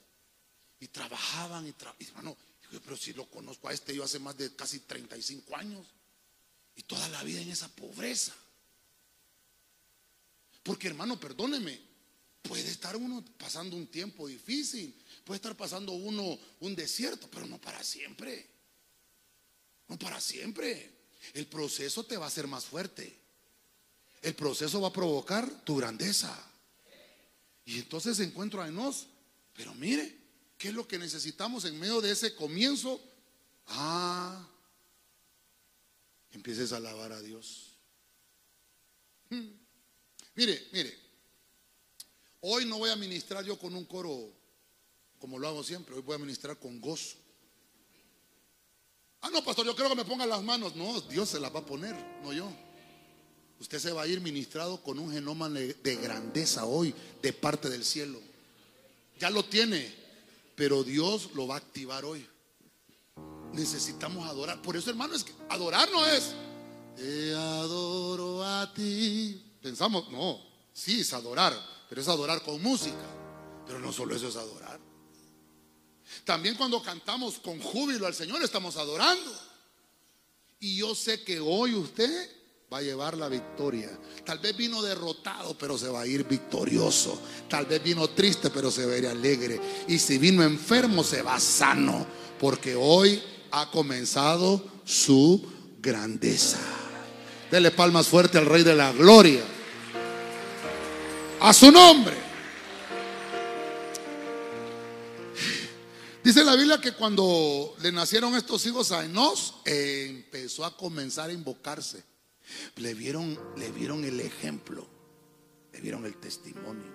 [0.81, 2.09] Y trabajaban y, trabajaban.
[2.09, 2.37] hermano,
[2.83, 5.87] pero si lo conozco a este yo hace más de casi 35 años.
[6.75, 8.35] Y toda la vida en esa pobreza.
[10.63, 11.79] Porque hermano, perdóneme,
[12.41, 17.61] puede estar uno pasando un tiempo difícil, puede estar pasando uno un desierto, pero no
[17.61, 18.49] para siempre.
[19.89, 20.94] No para siempre.
[21.33, 23.19] El proceso te va a hacer más fuerte.
[24.23, 26.35] El proceso va a provocar tu grandeza.
[27.65, 29.07] Y entonces encuentro a Enos,
[29.55, 30.17] pero mire,
[30.59, 33.01] ¿qué es lo que necesitamos en medio de ese comienzo?
[33.69, 34.47] Ah,
[36.33, 37.73] empieces a alabar a Dios.
[39.31, 39.49] Hmm.
[40.35, 40.99] Mire, mire,
[42.41, 44.33] hoy no voy a ministrar yo con un coro
[45.25, 47.17] como lo hago siempre, hoy voy a ministrar con gozo.
[49.25, 50.77] Ah, no, pastor, yo creo que me pongan las manos.
[50.77, 52.47] No, Dios se las va a poner, no yo.
[53.59, 57.87] Usted se va a ir ministrado con un genoma de grandeza hoy de parte del
[57.87, 58.21] cielo.
[59.19, 59.95] Ya lo tiene,
[60.55, 62.29] pero Dios lo va a activar hoy.
[63.55, 64.61] Necesitamos adorar.
[64.61, 66.35] Por eso, hermano, es que adorar no es.
[66.95, 69.43] Te adoro a ti.
[69.63, 70.39] Pensamos, no,
[70.75, 71.59] sí es adorar,
[71.89, 73.07] pero es adorar con música.
[73.67, 74.79] Pero no solo eso es adorar.
[76.25, 79.33] También cuando cantamos con júbilo al Señor estamos adorando.
[80.61, 82.31] Y yo sé que hoy usted
[82.73, 83.91] va a llevar la victoria.
[84.25, 87.21] Tal vez vino derrotado, pero se va a ir victorioso.
[87.49, 89.61] Tal vez vino triste, pero se va a ir alegre.
[89.87, 92.07] Y si vino enfermo, se va sano,
[92.41, 95.45] porque hoy ha comenzado su
[95.81, 96.59] grandeza.
[97.51, 99.45] Dele palmas fuerte al Rey de la Gloria
[101.41, 102.24] a su nombre.
[106.25, 111.35] Dice la Biblia que cuando le nacieron estos hijos a Enos, empezó a comenzar a
[111.35, 112.03] invocarse.
[112.77, 114.87] Le vieron, le vieron el ejemplo,
[115.71, 116.91] le vieron el testimonio.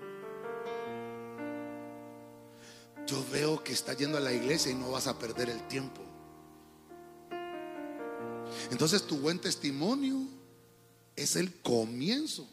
[3.06, 6.02] Yo veo que está yendo a la iglesia y no vas a perder el tiempo.
[8.72, 10.28] Entonces tu buen testimonio
[11.16, 12.50] es el comienzo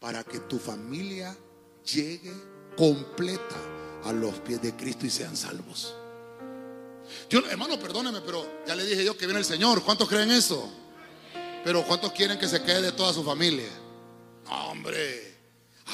[0.00, 1.38] para que tu familia
[1.84, 2.32] llegue
[2.76, 3.56] completa
[4.02, 5.94] a los pies de Cristo y sean salvos.
[7.50, 9.82] Hermano, perdóneme, pero ya le dije yo que viene el Señor.
[9.82, 10.70] ¿Cuántos creen eso?
[11.64, 13.68] Pero ¿cuántos quieren que se quede de toda su familia?
[14.52, 15.36] hombre,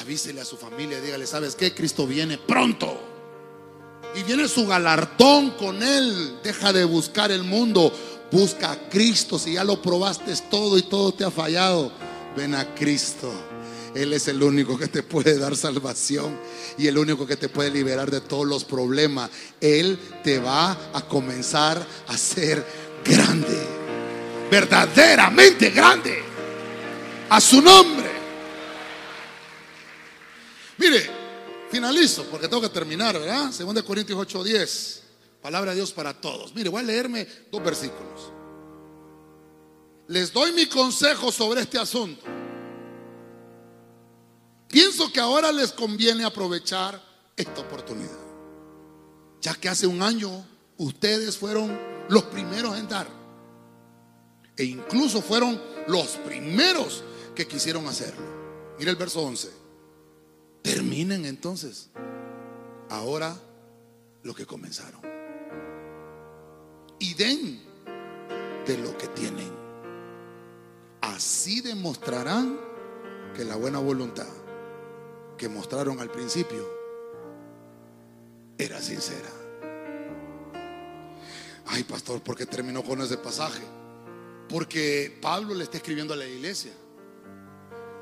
[0.01, 1.75] avísele a su familia, dígale, ¿sabes qué?
[1.75, 2.99] Cristo viene pronto.
[4.15, 6.39] Y viene su galardón con él.
[6.43, 7.93] Deja de buscar el mundo.
[8.33, 9.39] Busca a Cristo.
[9.39, 11.93] Si ya lo probaste todo y todo te ha fallado,
[12.35, 13.31] ven a Cristo.
[13.97, 16.39] Él es el único que te puede dar salvación
[16.77, 19.31] y el único que te puede liberar de todos los problemas.
[19.61, 22.65] Él te va a comenzar a ser
[23.03, 23.59] grande,
[24.51, 26.23] verdaderamente grande,
[27.31, 28.11] a su nombre.
[30.77, 31.11] Mire,
[31.71, 33.51] finalizo porque tengo que terminar, ¿verdad?
[33.51, 35.01] Segunda de Corintios 8:10,
[35.41, 36.55] palabra de Dios para todos.
[36.55, 38.33] Mire, voy a leerme dos versículos.
[40.09, 42.36] Les doy mi consejo sobre este asunto.
[44.77, 47.03] Pienso que ahora les conviene aprovechar
[47.35, 48.19] esta oportunidad.
[49.41, 50.47] Ya que hace un año
[50.77, 53.07] ustedes fueron los primeros en dar.
[54.55, 55.59] E incluso fueron
[55.89, 57.03] los primeros
[57.35, 58.23] que quisieron hacerlo.
[58.79, 59.51] Mira el verso 11.
[60.61, 61.89] Terminen entonces
[62.91, 63.35] ahora
[64.25, 65.01] lo que comenzaron.
[66.99, 67.63] Y den
[68.67, 69.51] de lo que tienen.
[71.01, 72.61] Así demostrarán
[73.35, 74.27] que la buena voluntad
[75.37, 76.67] que mostraron al principio
[78.59, 79.31] era sincera.
[81.67, 83.63] Ay, pastor, ¿por qué terminó con ese pasaje?
[84.49, 86.73] Porque Pablo le está escribiendo a la iglesia.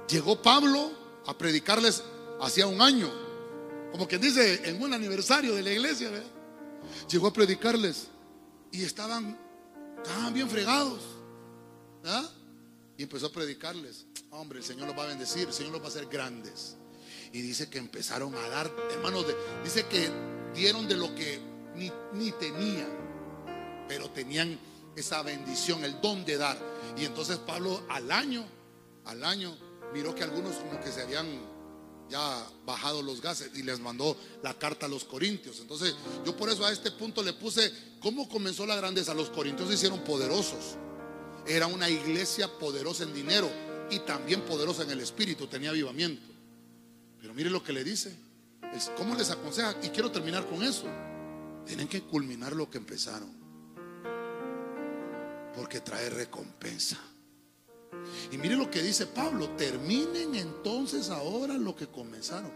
[0.09, 0.93] Llegó Pablo
[1.26, 2.03] a predicarles
[2.41, 3.11] hacía un año,
[3.91, 6.11] como quien dice, en un aniversario de la iglesia.
[7.11, 8.09] Llegó a predicarles
[8.70, 9.39] y estaban,
[9.97, 11.01] estaban bien fregados.
[12.99, 14.05] Y empezó a predicarles.
[14.30, 16.76] Hombre, el Señor los va a bendecir, el Señor los va a hacer grandes.
[17.35, 19.26] Y dice que empezaron a dar, hermanos,
[19.64, 20.09] dice que
[20.55, 21.41] dieron de lo que
[21.74, 22.87] ni, ni tenían,
[23.89, 24.57] pero tenían
[24.95, 26.57] esa bendición, el don de dar.
[26.97, 28.47] Y entonces Pablo al año,
[29.07, 29.59] al año,
[29.93, 31.26] miró que algunos como que se habían
[32.09, 35.59] ya bajado los gases y les mandó la carta a los corintios.
[35.59, 37.68] Entonces yo por eso a este punto le puse,
[37.99, 39.12] ¿cómo comenzó la grandeza?
[39.12, 40.76] Los corintios se hicieron poderosos.
[41.49, 43.51] Era una iglesia poderosa en dinero
[43.91, 46.34] y también poderosa en el espíritu, tenía avivamiento.
[47.25, 48.14] Pero mire lo que le dice.
[48.99, 49.75] ¿Cómo les aconseja?
[49.83, 50.85] Y quiero terminar con eso.
[51.64, 53.31] Tienen que culminar lo que empezaron.
[55.57, 56.99] Porque trae recompensa.
[58.31, 59.49] Y mire lo que dice Pablo.
[59.57, 62.53] Terminen entonces ahora lo que comenzaron.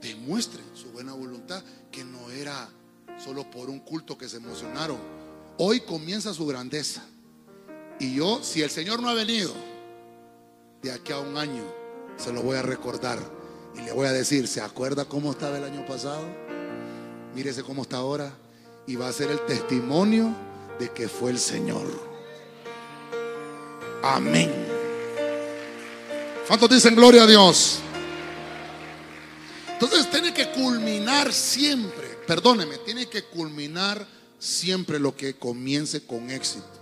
[0.00, 1.60] Demuestren su buena voluntad,
[1.90, 2.70] que no era
[3.18, 4.98] solo por un culto que se emocionaron.
[5.58, 7.04] Hoy comienza su grandeza.
[7.98, 9.52] Y yo, si el Señor no ha venido,
[10.80, 11.64] de aquí a un año,
[12.16, 13.41] se lo voy a recordar.
[13.76, 16.24] Y le voy a decir, ¿se acuerda cómo estaba el año pasado?
[17.34, 18.32] Mírese cómo está ahora.
[18.86, 20.34] Y va a ser el testimonio
[20.78, 21.86] de que fue el Señor.
[24.02, 24.50] Amén.
[26.46, 27.78] ¿Cuántos dicen gloria a Dios?
[29.72, 34.06] Entonces tiene que culminar siempre, perdóneme, tiene que culminar
[34.38, 36.81] siempre lo que comience con éxito.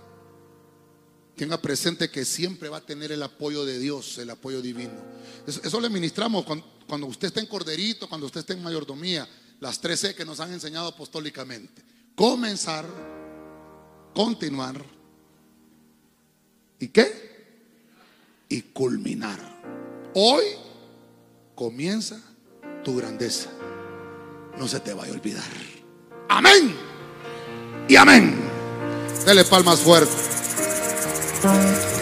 [1.41, 4.93] Tenga presente que siempre va a tener el apoyo de Dios, el apoyo divino.
[5.47, 9.27] Eso, le ministramos cuando, usted está en corderito, cuando usted está en mayordomía,
[9.59, 11.83] las tres C que nos han enseñado apostólicamente.
[12.13, 12.85] Comenzar,
[14.13, 14.85] continuar
[16.77, 17.55] y qué?
[18.47, 19.39] Y culminar.
[20.13, 20.43] Hoy
[21.55, 22.21] comienza
[22.83, 23.49] tu grandeza.
[24.59, 25.51] No se te vaya a olvidar.
[26.29, 26.75] Amén.
[27.89, 28.39] Y amén.
[29.25, 30.40] Dele palmas fuertes.
[31.41, 32.00] Bye.